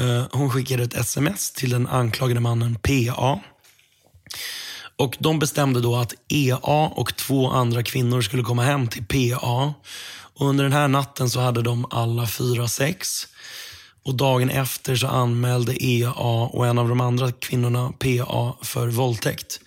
[0.00, 3.40] eh, hon skickade ett sms till den anklagade mannen PA.
[4.96, 9.74] Och De bestämde då att EA och två andra kvinnor skulle komma hem till PA.
[10.34, 13.26] Och under den här natten så hade de alla fyra sex.
[14.04, 16.12] Och Dagen efter så anmälde EA
[16.52, 19.60] och en av de andra kvinnorna PA för våldtäkt.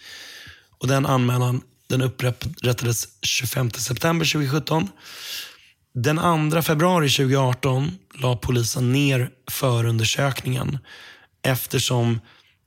[0.80, 4.90] Och Den anmälan den upprättades 25 september 2017.
[5.94, 10.78] Den 2 februari 2018 la polisen ner förundersökningen
[11.42, 12.20] eftersom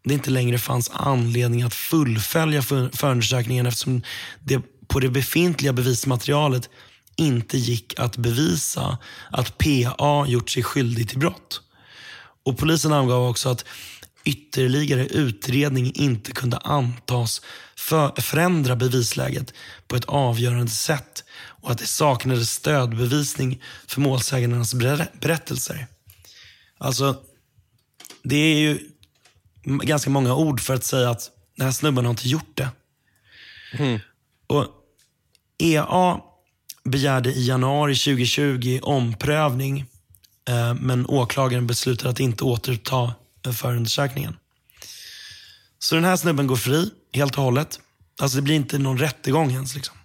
[0.04, 4.02] det inte längre fanns anledning att fullfölja förundersökningen eftersom
[4.40, 6.70] det på det befintliga bevismaterialet
[7.16, 8.98] inte gick att bevisa
[9.30, 11.60] att PA gjort sig skyldig till brott.
[12.42, 13.64] Och Polisen angav också att
[14.24, 17.42] ytterligare utredning inte kunde antas
[17.80, 19.54] för, förändra bevisläget
[19.88, 24.74] på ett avgörande sätt och att det saknades stödbevisning för målsägandenas
[25.20, 25.86] berättelser.
[26.78, 27.16] Alltså,
[28.22, 28.78] det är ju
[29.64, 32.68] ganska många ord för att säga att den här snubben har inte gjort det.
[33.72, 34.00] Mm.
[34.46, 34.66] Och
[35.58, 36.20] EA
[36.84, 39.84] begärde i januari 2020 omprövning
[40.48, 43.14] eh, men åklagaren beslutade att inte återuppta
[43.54, 44.36] förundersökningen.
[45.78, 47.80] Så den här snubben går fri helt och hållet.
[48.20, 49.74] Alltså det blir inte någon rättegång ens.
[49.74, 49.96] Liksom.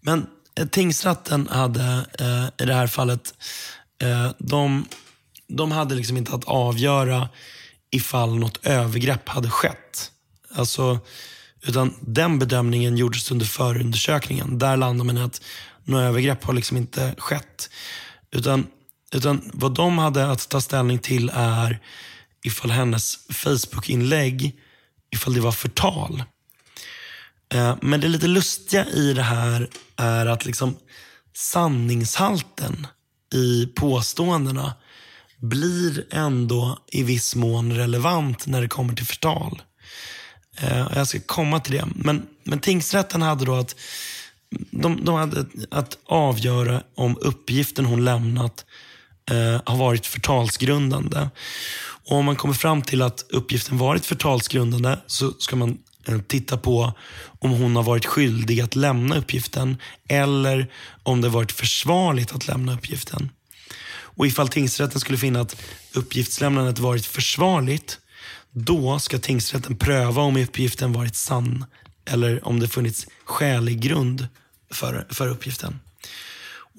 [0.00, 0.26] Men
[0.58, 3.34] eh, tingsrätten hade eh, i det här fallet,
[4.02, 4.86] eh, de,
[5.48, 7.28] de hade liksom inte att avgöra
[7.90, 10.10] ifall något övergrepp hade skett.
[10.54, 10.98] Alltså,
[11.62, 14.58] utan den bedömningen gjordes under förundersökningen.
[14.58, 15.42] Där landade man i att
[15.84, 17.70] något övergrepp har liksom inte skett.
[18.30, 18.66] Utan,
[19.12, 21.80] utan vad de hade att ta ställning till är
[22.44, 24.56] ifall hennes Facebook-inlägg,
[25.14, 26.22] ifall det var förtal.
[27.54, 30.76] Eh, men det lite lustiga i det här är att liksom
[31.34, 32.86] sanningshalten
[33.34, 34.74] i påståendena
[35.38, 39.62] blir ändå i viss mån relevant när det kommer till förtal.
[40.60, 41.88] Eh, jag ska komma till det.
[41.94, 43.76] Men, men tingsrätten hade då att
[44.70, 48.64] de, de hade att avgöra om uppgiften hon lämnat
[49.30, 51.28] eh, har varit förtalsgrundande.
[52.06, 55.78] Och om man kommer fram till att uppgiften varit förtalsgrundande så ska man
[56.08, 56.92] eh, titta på
[57.38, 59.76] om hon har varit skyldig att lämna uppgiften
[60.08, 60.70] eller
[61.02, 63.30] om det varit försvarligt att lämna uppgiften.
[64.16, 65.56] Och ifall tingsrätten skulle finna att
[65.92, 67.98] uppgiftslämnandet varit försvarligt,
[68.50, 71.64] då ska tingsrätten pröva om uppgiften varit sann
[72.04, 74.28] eller om det funnits skälig grund
[74.70, 75.80] för, för uppgiften.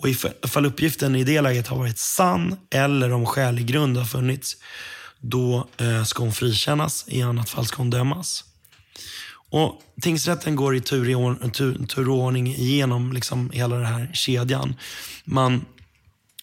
[0.01, 4.57] Och ifall uppgiften i det läget har varit sann eller om skälig grund har funnits,
[5.19, 7.05] då eh, ska hon frikännas.
[7.07, 8.43] I annat fall ska hon dömas.
[9.49, 14.75] Och Tingsrätten går i tur, i or, tur, turordning igenom liksom hela den här kedjan.
[15.23, 15.65] Man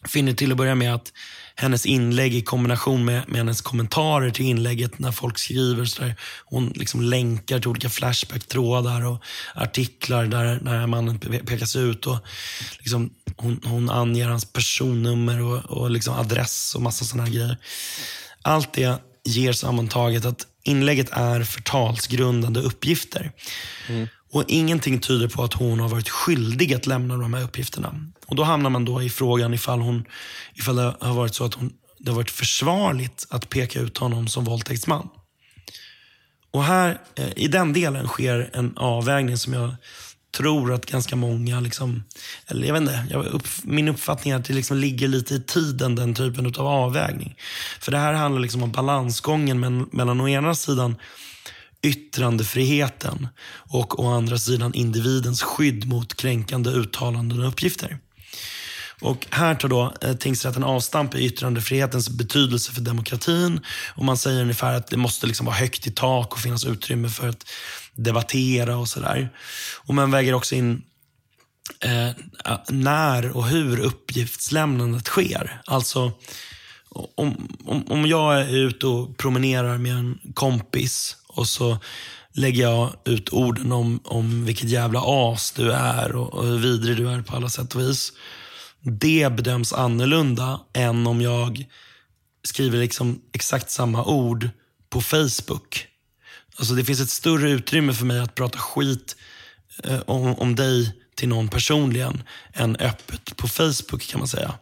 [0.08, 1.12] finner till att börja med att
[1.54, 5.84] hennes inlägg i kombination med, med hennes kommentarer till inlägget när folk skriver.
[5.84, 6.14] Så där,
[6.44, 9.22] hon liksom länkar till olika Flashback-trådar och
[9.54, 12.06] artiklar där, där mannen pekas ut.
[12.06, 12.18] Och
[12.78, 17.56] liksom, hon, hon anger hans personnummer och, och liksom adress och massa sådana grejer.
[18.42, 23.32] Allt det ger sammantaget att inlägget är förtalsgrundande uppgifter.
[23.88, 24.08] Mm.
[24.32, 27.94] Och Ingenting tyder på att hon har varit skyldig att lämna de här uppgifterna.
[28.26, 30.04] Och Då hamnar man då i frågan ifall, hon,
[30.54, 34.28] ifall det har varit så att hon, det har varit försvarligt att peka ut honom
[34.28, 35.08] som våldtäktsman.
[36.50, 39.74] Och här, eh, I den delen sker en avvägning som jag
[40.36, 42.04] tror att ganska många, liksom,
[42.46, 45.40] eller jag vet inte, jag, upp, min uppfattning är att det liksom ligger lite i
[45.40, 47.36] tiden, den typen av avvägning.
[47.80, 50.96] För det här handlar liksom om balansgången mellan, mellan å ena sidan
[51.82, 57.98] yttrandefriheten och å andra sidan individens skydd mot kränkande uttalanden och uppgifter.
[59.02, 63.60] Och här tar då eh, tingsrätten avstamp i yttrandefrihetens betydelse för demokratin.
[63.94, 67.08] Och Man säger ungefär att det måste liksom vara högt i tak och finnas utrymme
[67.08, 67.46] för att
[67.96, 69.30] debattera och sådär.
[69.78, 70.82] Och man väger också in
[71.84, 72.10] eh,
[72.68, 75.60] när och hur uppgiftslämnandet sker.
[75.66, 76.12] Alltså,
[77.14, 81.78] om, om, om jag är ute och promenerar med en kompis och så
[82.34, 86.96] lägger jag ut orden om, om vilket jävla as du är och, och hur vidrig
[86.96, 88.12] du är på alla sätt och vis.
[88.80, 91.66] Det bedöms annorlunda än om jag
[92.44, 94.48] skriver liksom exakt samma ord
[94.90, 95.86] på Facebook.
[96.62, 99.16] Alltså det finns ett större utrymme för mig att prata skit
[99.84, 104.54] eh, om, om dig till någon personligen än öppet på Facebook kan man säga.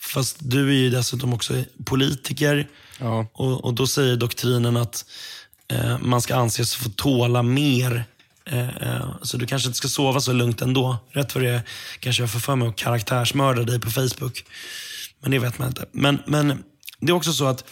[0.00, 3.26] Fast du är ju dessutom också politiker ja.
[3.32, 5.04] och, och då säger doktrinen att
[5.68, 8.04] eh, man ska anses få tåla mer.
[8.44, 10.96] Eh, eh, så du kanske inte ska sova så lugnt ändå.
[11.10, 11.62] Rätt för det
[12.00, 14.44] kanske jag får för mig att karaktärsmörda dig på Facebook.
[15.20, 15.84] Men det vet man inte.
[15.92, 16.64] Men, men
[17.00, 17.64] det är också så att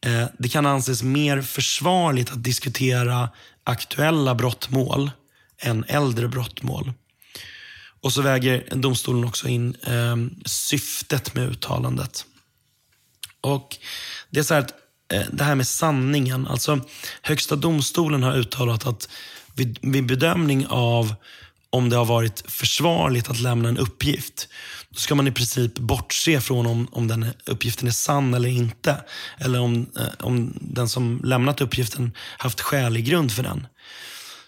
[0.00, 3.30] Eh, det kan anses mer försvarligt att diskutera
[3.64, 5.10] aktuella brottmål
[5.58, 6.92] än äldre brottmål.
[8.00, 12.24] Och så väger domstolen också in eh, syftet med uttalandet.
[13.40, 13.76] Och
[14.30, 14.74] det är så att
[15.12, 16.46] Eh, det här med sanningen.
[16.46, 16.80] Alltså,
[17.22, 19.08] högsta domstolen har uttalat att
[19.54, 21.14] vid, vid bedömning av
[21.70, 24.48] om det har varit försvarligt att lämna en uppgift,
[24.96, 29.04] då ska man i princip bortse från om, om den uppgiften är sann eller inte.
[29.38, 33.66] Eller om, eh, om den som lämnat uppgiften haft skälig grund för den.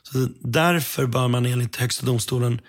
[0.03, 2.61] Så därför bör man enligt Högsta domstolen,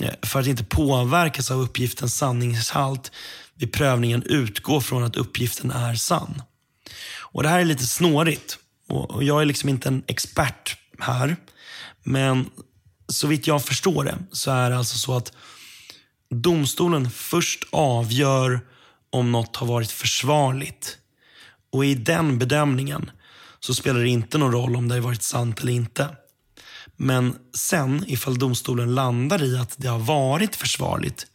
[0.00, 3.12] eh, för att inte påverkas av uppgiftens sanningshalt,
[3.54, 6.42] vid prövningen utgå från att uppgiften är sann.
[7.18, 8.58] Och Det här är lite snårigt.
[8.88, 11.36] Och jag är liksom inte en expert här.
[12.04, 12.50] Men
[13.08, 15.32] så vitt jag förstår det så är det alltså så att
[16.30, 18.60] domstolen först avgör
[19.10, 20.98] om något har varit försvarligt.
[21.72, 23.10] Och i den bedömningen
[23.60, 26.16] så spelar det inte någon roll om det har varit sant eller inte.
[26.96, 31.26] Men sen, ifall domstolen landar i att det har varit försvarligt,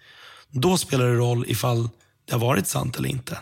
[0.49, 1.89] då spelar det roll ifall
[2.25, 3.37] det har varit sant eller inte.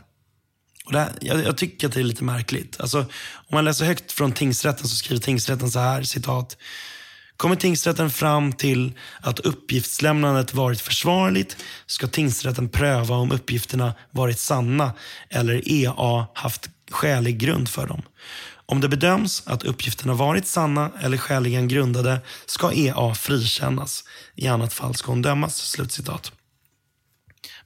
[0.85, 2.79] Och här, jag, jag, tycker att det är lite märkligt.
[2.79, 6.57] Alltså, om man läser högt från tingsrätten så skriver tingsrätten så här, citat.
[7.39, 14.93] Kommer tingsrätten fram till att uppgiftslämnandet varit försvarligt ska tingsrätten pröva om uppgifterna varit sanna
[15.29, 18.01] eller EA haft skälig grund för dem.
[18.65, 24.03] Om det bedöms att uppgifterna varit sanna eller skäligen grundade ska EA frikännas.
[24.35, 25.57] I annat fall ska hon dömas.
[25.57, 26.31] Slutcitat.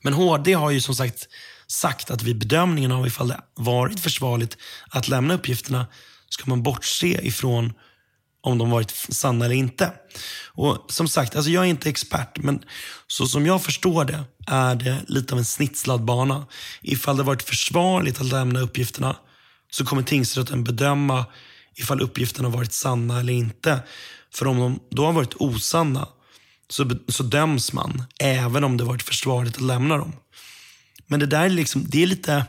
[0.01, 1.28] Men HD har ju som sagt
[1.67, 4.57] sagt att vid bedömningen av ifall det varit försvarligt
[4.89, 5.88] att lämna uppgifterna
[6.30, 7.74] ska man bortse ifrån
[8.43, 9.91] om de varit sanna eller inte.
[10.47, 12.63] Och Som sagt, alltså jag är inte expert, men
[13.07, 16.45] så som jag förstår det är det lite av en snitslad bana.
[16.81, 19.15] Ifall det varit försvarligt att lämna uppgifterna
[19.71, 21.25] så kommer tingsrätten bedöma
[21.75, 23.79] ifall uppgifterna varit sanna eller inte.
[24.33, 26.07] För om de då har varit osanna
[26.69, 30.13] så, så döms man, även om det varit försvarligt att lämna dem.
[31.07, 32.45] Men det där är, liksom, det är lite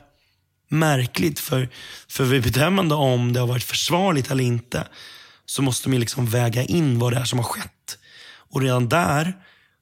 [0.69, 1.41] märkligt.
[1.41, 1.69] För,
[2.09, 4.87] för vid bedömande om det har varit försvarligt eller inte
[5.47, 7.99] så måste man liksom väga in vad det är som har skett.
[8.51, 9.35] Och redan där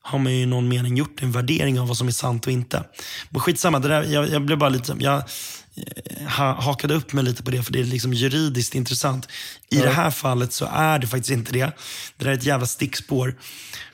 [0.02, 2.52] har man ju i någon mening gjort en värdering av vad som är sant och
[2.52, 2.84] inte.
[3.30, 4.96] Men skitsamma, det där, jag, jag blev bara lite...
[4.98, 9.28] Jag, eh, ha, hakade upp mig lite på det för det är liksom juridiskt intressant.
[9.70, 11.72] I det här fallet så är det faktiskt inte det.
[12.16, 13.34] Det där är ett jävla stickspår.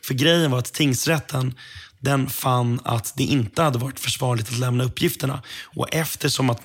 [0.03, 1.55] För grejen var att tingsrätten
[2.01, 5.43] den fann att det inte hade varit försvarligt att lämna uppgifterna.
[5.65, 6.63] Och eftersom att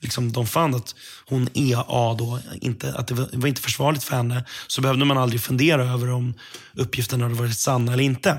[0.00, 0.94] liksom, de fann att
[1.26, 5.18] hon EA då, inte, att det var, var inte försvarligt för henne, så behövde man
[5.18, 6.34] aldrig fundera över om
[6.74, 8.38] uppgifterna hade varit sanna eller inte.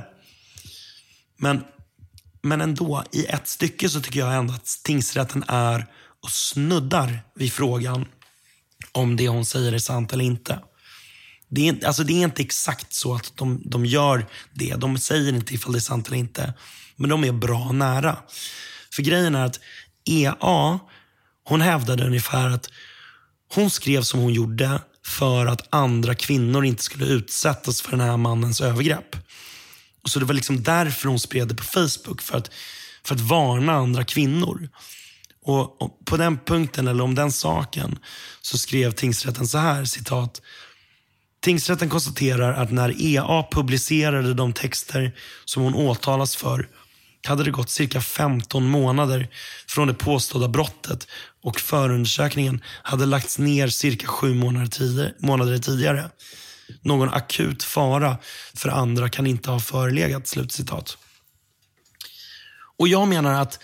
[1.37, 1.63] Men,
[2.41, 5.85] men ändå, i ett stycke så tycker jag ändå att tingsrätten är
[6.23, 8.05] och snuddar vid frågan
[8.91, 10.59] om det hon säger är sant eller inte.
[11.49, 14.75] Det är, alltså det är inte exakt så att de, de gör det.
[14.75, 16.53] De säger inte ifall det är sant eller inte.
[16.95, 18.17] Men de är bra nära.
[18.93, 19.59] För grejen är att
[20.09, 20.79] EA,
[21.43, 22.69] hon hävdade ungefär att
[23.53, 28.17] hon skrev som hon gjorde för att andra kvinnor inte skulle utsättas för den här
[28.17, 29.15] mannens övergrepp.
[30.05, 32.21] Så det var liksom därför hon spred det på Facebook.
[32.21, 32.51] För att,
[33.03, 34.69] för att varna andra kvinnor.
[35.45, 37.99] Och, och På den punkten, eller om den saken,
[38.41, 40.41] så skrev tingsrätten så här, citat.
[41.41, 45.15] Tingsrätten konstaterar att när EA publicerade de texter
[45.45, 46.67] som hon åtalas för
[47.27, 49.27] hade det gått cirka 15 månader
[49.67, 51.07] från det påstådda brottet
[51.43, 54.33] och förundersökningen hade lagts ner cirka sju
[55.19, 56.09] månader tidigare.
[56.81, 58.17] Någon akut fara
[58.53, 60.27] för andra kan inte ha förelegat.
[60.27, 60.97] Slutcitat.
[62.77, 63.59] Och jag menar att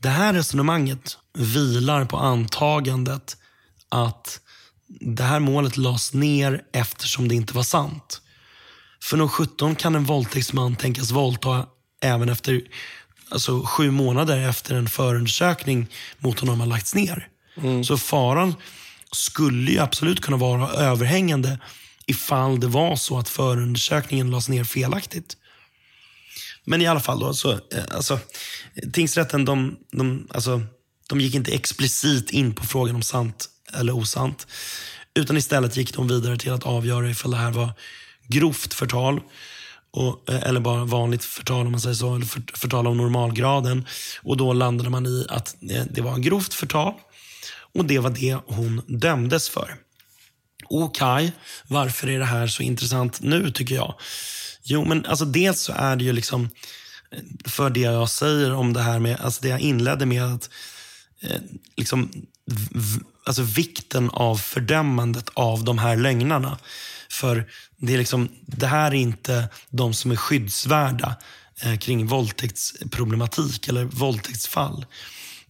[0.00, 3.36] det här resonemanget vilar på antagandet
[3.88, 4.40] att
[4.88, 8.20] det här målet lades ner eftersom det inte var sant.
[9.02, 11.66] För nog 17 kan en våldtäktsman tänkas våldta
[12.02, 12.62] även efter
[13.30, 15.86] alltså, sju månader efter en förundersökning
[16.18, 17.28] mot honom har lagts ner.
[17.56, 17.84] Mm.
[17.84, 18.54] Så faran
[19.12, 21.58] skulle ju absolut kunna vara överhängande
[22.06, 25.36] ifall det var så att förundersökningen lades ner felaktigt.
[26.64, 27.58] Men i alla fall, då, så, eh,
[27.90, 28.18] alltså,
[28.92, 30.60] tingsrätten de, de, alltså,
[31.08, 34.46] de gick inte explicit in på frågan om sant eller osant.
[35.14, 37.72] Utan istället gick de vidare till att avgöra ifall det här var
[38.28, 39.20] grovt förtal.
[39.90, 43.86] Och, eh, eller bara vanligt förtal om man säger så, eller för, förtal av normalgraden.
[44.22, 46.94] Och då landade man i att eh, det var grovt förtal.
[47.74, 49.76] Och det var det hon dömdes för.
[50.70, 51.30] Okej, okay,
[51.68, 53.94] varför är det här så intressant nu tycker jag?
[54.62, 56.50] Jo, men alltså dels så är det ju liksom
[57.10, 60.50] eh, för det jag säger om det här med, alltså det jag inledde med att
[61.22, 61.40] eh,
[61.76, 62.10] liksom
[63.28, 66.58] alltså vikten av fördömandet av de här lögnarna.
[67.10, 71.16] För det, är liksom, det här är inte de som är skyddsvärda
[71.62, 74.86] eh, kring våldtäktsproblematik eller våldtäktsfall.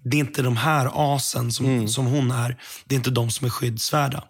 [0.02, 1.88] Det är inte de här asen som, mm.
[1.88, 2.56] som hon är.
[2.84, 4.24] Det är inte de som är skyddsvärda.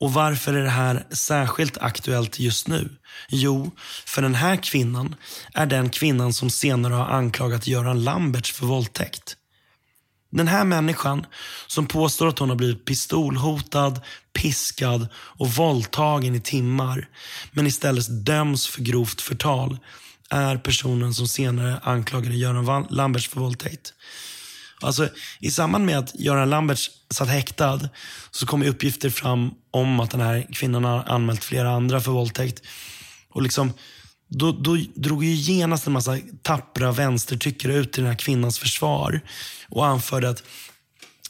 [0.00, 2.90] Och varför är det här särskilt aktuellt just nu?
[3.28, 3.70] Jo,
[4.06, 5.14] för den här kvinnan
[5.54, 9.36] är den kvinnan som senare har anklagat Göran Lamberts för våldtäkt.
[10.34, 11.26] Den här människan
[11.66, 14.00] som påstår att hon har blivit pistolhotad,
[14.32, 17.08] piskad och våldtagen i timmar
[17.52, 19.78] men istället döms för grovt förtal
[20.30, 23.92] är personen som senare anklagade Göran Lamberts för våldtäkt.
[24.80, 25.08] Alltså,
[25.40, 27.80] I samband med att Göran Lamberts satt häktad
[28.30, 32.62] så kom uppgifter fram om att den här kvinnan har anmält flera andra för våldtäkt.
[33.30, 33.72] Och liksom,
[34.28, 39.20] då, då drog ju genast en massa tappra vänstertyckare ut till den här kvinnans försvar
[39.68, 40.42] och anförde att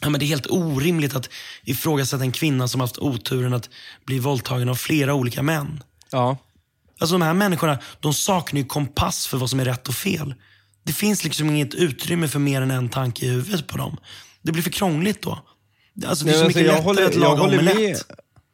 [0.01, 1.31] ja, men det är helt orimligt att
[1.65, 3.71] ifrågasätta en kvinna som haft oturen att
[4.05, 5.83] bli våldtagen av flera olika män.
[6.11, 6.39] Ja.
[7.01, 10.35] Alltså de här människorna, de saknar ju kompass för vad som är rätt och fel.
[10.85, 13.97] Det finns liksom inget utrymme för mer än en tanke i huvudet på dem.
[14.43, 15.39] Det blir för krångligt då.
[16.07, 18.07] Alltså, det är så mycket lättare håller, att laga omelett.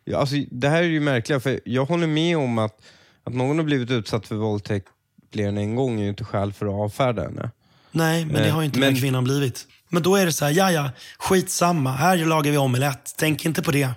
[0.05, 2.81] Ja, alltså, det här är ju märkligt, för jag håller med om att,
[3.25, 4.87] att någon har blivit utsatt för våldtäkt
[5.33, 7.51] fler än en gång är ju inte skäl för att avfärda henne.
[7.93, 9.67] Nej, men det har ju inte men, den kvinnan blivit.
[9.89, 13.15] Men då är det så här, ja ja, skitsamma, här lagar vi omelett.
[13.17, 13.91] Tänk inte på det.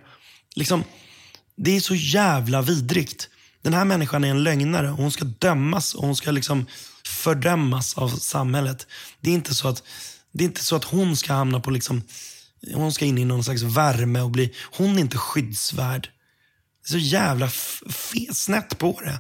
[0.56, 0.84] Liksom,
[1.56, 3.30] det är så jävla vidrigt.
[3.62, 6.66] Den här människan är en lögnare och hon ska dömas och hon ska liksom
[7.06, 8.88] fördömas av samhället.
[9.22, 9.84] Det är inte så att,
[10.32, 12.02] det är inte så att hon ska hamna på liksom,
[12.74, 16.10] hon ska in i någon slags värme och bli, hon är inte skyddsvärd.
[16.86, 17.50] Så jävla
[18.34, 19.20] snett på det.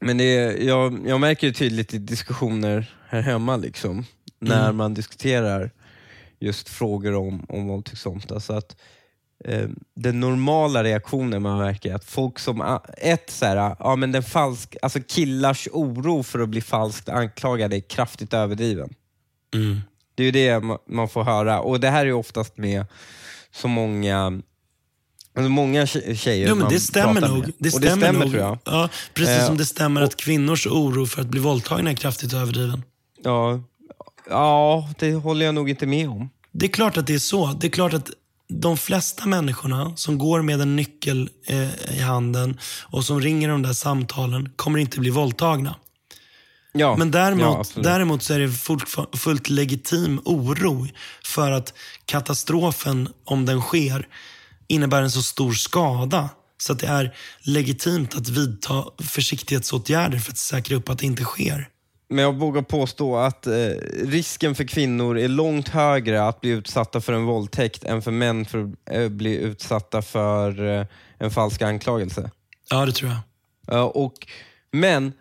[0.00, 4.04] Men det är, jag, jag märker det tydligt i diskussioner här hemma, liksom,
[4.38, 4.76] när mm.
[4.76, 5.70] man diskuterar
[6.38, 8.32] just frågor om, om våldtäkt sånt.
[8.32, 8.76] Alltså att,
[9.44, 14.12] eh, den normala reaktionen man märker är att folk som, ett så här, ja, men
[14.12, 18.94] den falsk, alltså killars oro för att bli falskt anklagade är kraftigt överdriven.
[19.54, 19.80] Mm.
[20.14, 22.86] Det är ju det man får höra och det här är oftast med
[23.50, 24.42] så många
[25.36, 27.38] Alltså många tje- tjejer Jo, men man det stämmer pratar nog.
[27.38, 27.52] med.
[27.58, 28.30] Det Och stämmer, det stämmer nog.
[28.30, 28.58] tror jag.
[28.64, 32.32] Ja, precis Eh, som det stämmer att kvinnors oro för att bli våldtagna är kraftigt
[32.32, 32.82] överdriven.
[33.24, 33.60] Ja,
[34.30, 36.30] ja, det håller jag nog inte med om.
[36.52, 37.46] Det är klart att det är så.
[37.60, 38.10] Det är klart att
[38.48, 43.62] de flesta människorna som går med en nyckel eh, i handen och som ringer de
[43.62, 45.74] där samtalen kommer inte bli våldtagna.
[46.72, 48.84] Ja, Men däremot, ja, däremot så är det fullt,
[49.16, 50.86] fullt legitim oro
[51.24, 51.74] för att
[52.06, 54.08] katastrofen, om den sker,
[54.74, 56.30] innebär en så stor skada.
[56.58, 61.22] Så att det är legitimt att vidta försiktighetsåtgärder för att säkra upp att det inte
[61.22, 61.68] sker.
[62.08, 63.52] Men jag vågar påstå att eh,
[64.02, 68.44] risken för kvinnor är långt högre att bli utsatta för en våldtäkt än för män
[68.44, 70.86] för att eh, bli utsatta för eh,
[71.18, 72.30] en falsk anklagelse.
[72.70, 73.20] Ja, det tror jag.
[73.66, 74.14] Ja, och,
[74.72, 75.12] men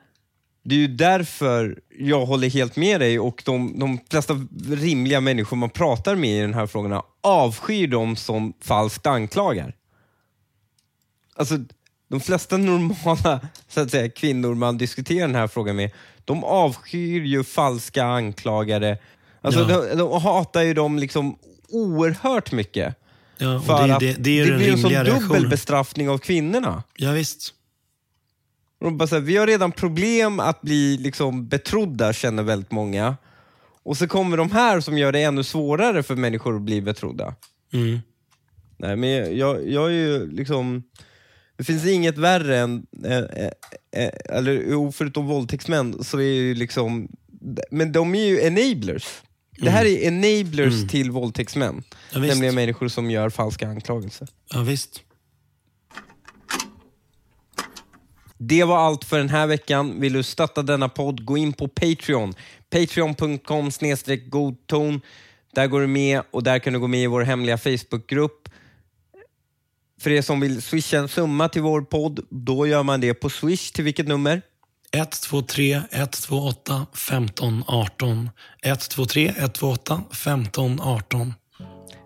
[0.64, 5.58] det är ju därför jag håller helt med dig och de, de flesta rimliga människor
[5.58, 9.76] man pratar med i den här frågorna avskyr dem som falskt anklagar.
[11.36, 11.56] Alltså,
[12.10, 15.92] de flesta normala så att säga, kvinnor man diskuterar den här frågan med,
[16.26, 18.98] de avskyr ju falska anklagare.
[19.42, 19.82] Alltså, Ja.
[19.82, 21.38] de, de hatar ju dem liksom
[21.70, 22.96] oerhört mycket.
[23.38, 26.84] Ja, För det, att det, det det blir en sån dubbel bestraffning av kvinnorna.
[26.96, 27.54] Ja, visst.
[28.84, 32.72] Och de bara så här, vi har redan problem att bli liksom betrodda, känner väldigt
[32.72, 33.18] många.
[33.84, 37.36] Och så kommer de här som gör det ännu svårare för människor att bli betrodda.
[37.74, 38.00] Mm.
[38.78, 40.84] Nej, men jag, jag, är ju liksom...
[41.58, 42.86] Det finns inget värre än...
[43.06, 47.08] Eh, eh, eller förutom våldtäktsmän, så är ju liksom...
[47.72, 49.06] Men de är ju enablers.
[49.58, 51.84] Det här är enablers till våldtäktsmän.
[52.14, 52.34] Ja, visst.
[52.34, 54.28] nämligen människor som gör falska anklagelser.
[54.54, 55.02] Ja, visst.
[58.48, 60.00] Det var allt för den här veckan.
[60.00, 62.34] Vill du stötta denna podd, gå in på Patreon.
[62.70, 63.70] Patreon.com
[64.30, 65.02] godton.
[65.56, 68.50] Där går du med och där kan du gå med i vår hemliga Facebookgrupp.
[70.02, 73.30] För er som vill swisha en summa till vår podd, då gör man det på
[73.30, 74.42] Swish till vilket nummer?
[74.92, 78.30] 123 128 15 18.
[78.64, 81.34] 123 128 15 18.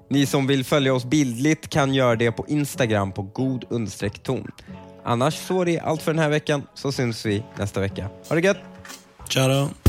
[0.10, 3.66] Ni som vill följa oss bildligt kan göra det på Instagram på god
[4.24, 4.52] ton.
[5.08, 8.10] Annars så är det allt för den här veckan, så syns vi nästa vecka.
[8.30, 8.58] Ha det gött!
[9.30, 9.87] Ciao.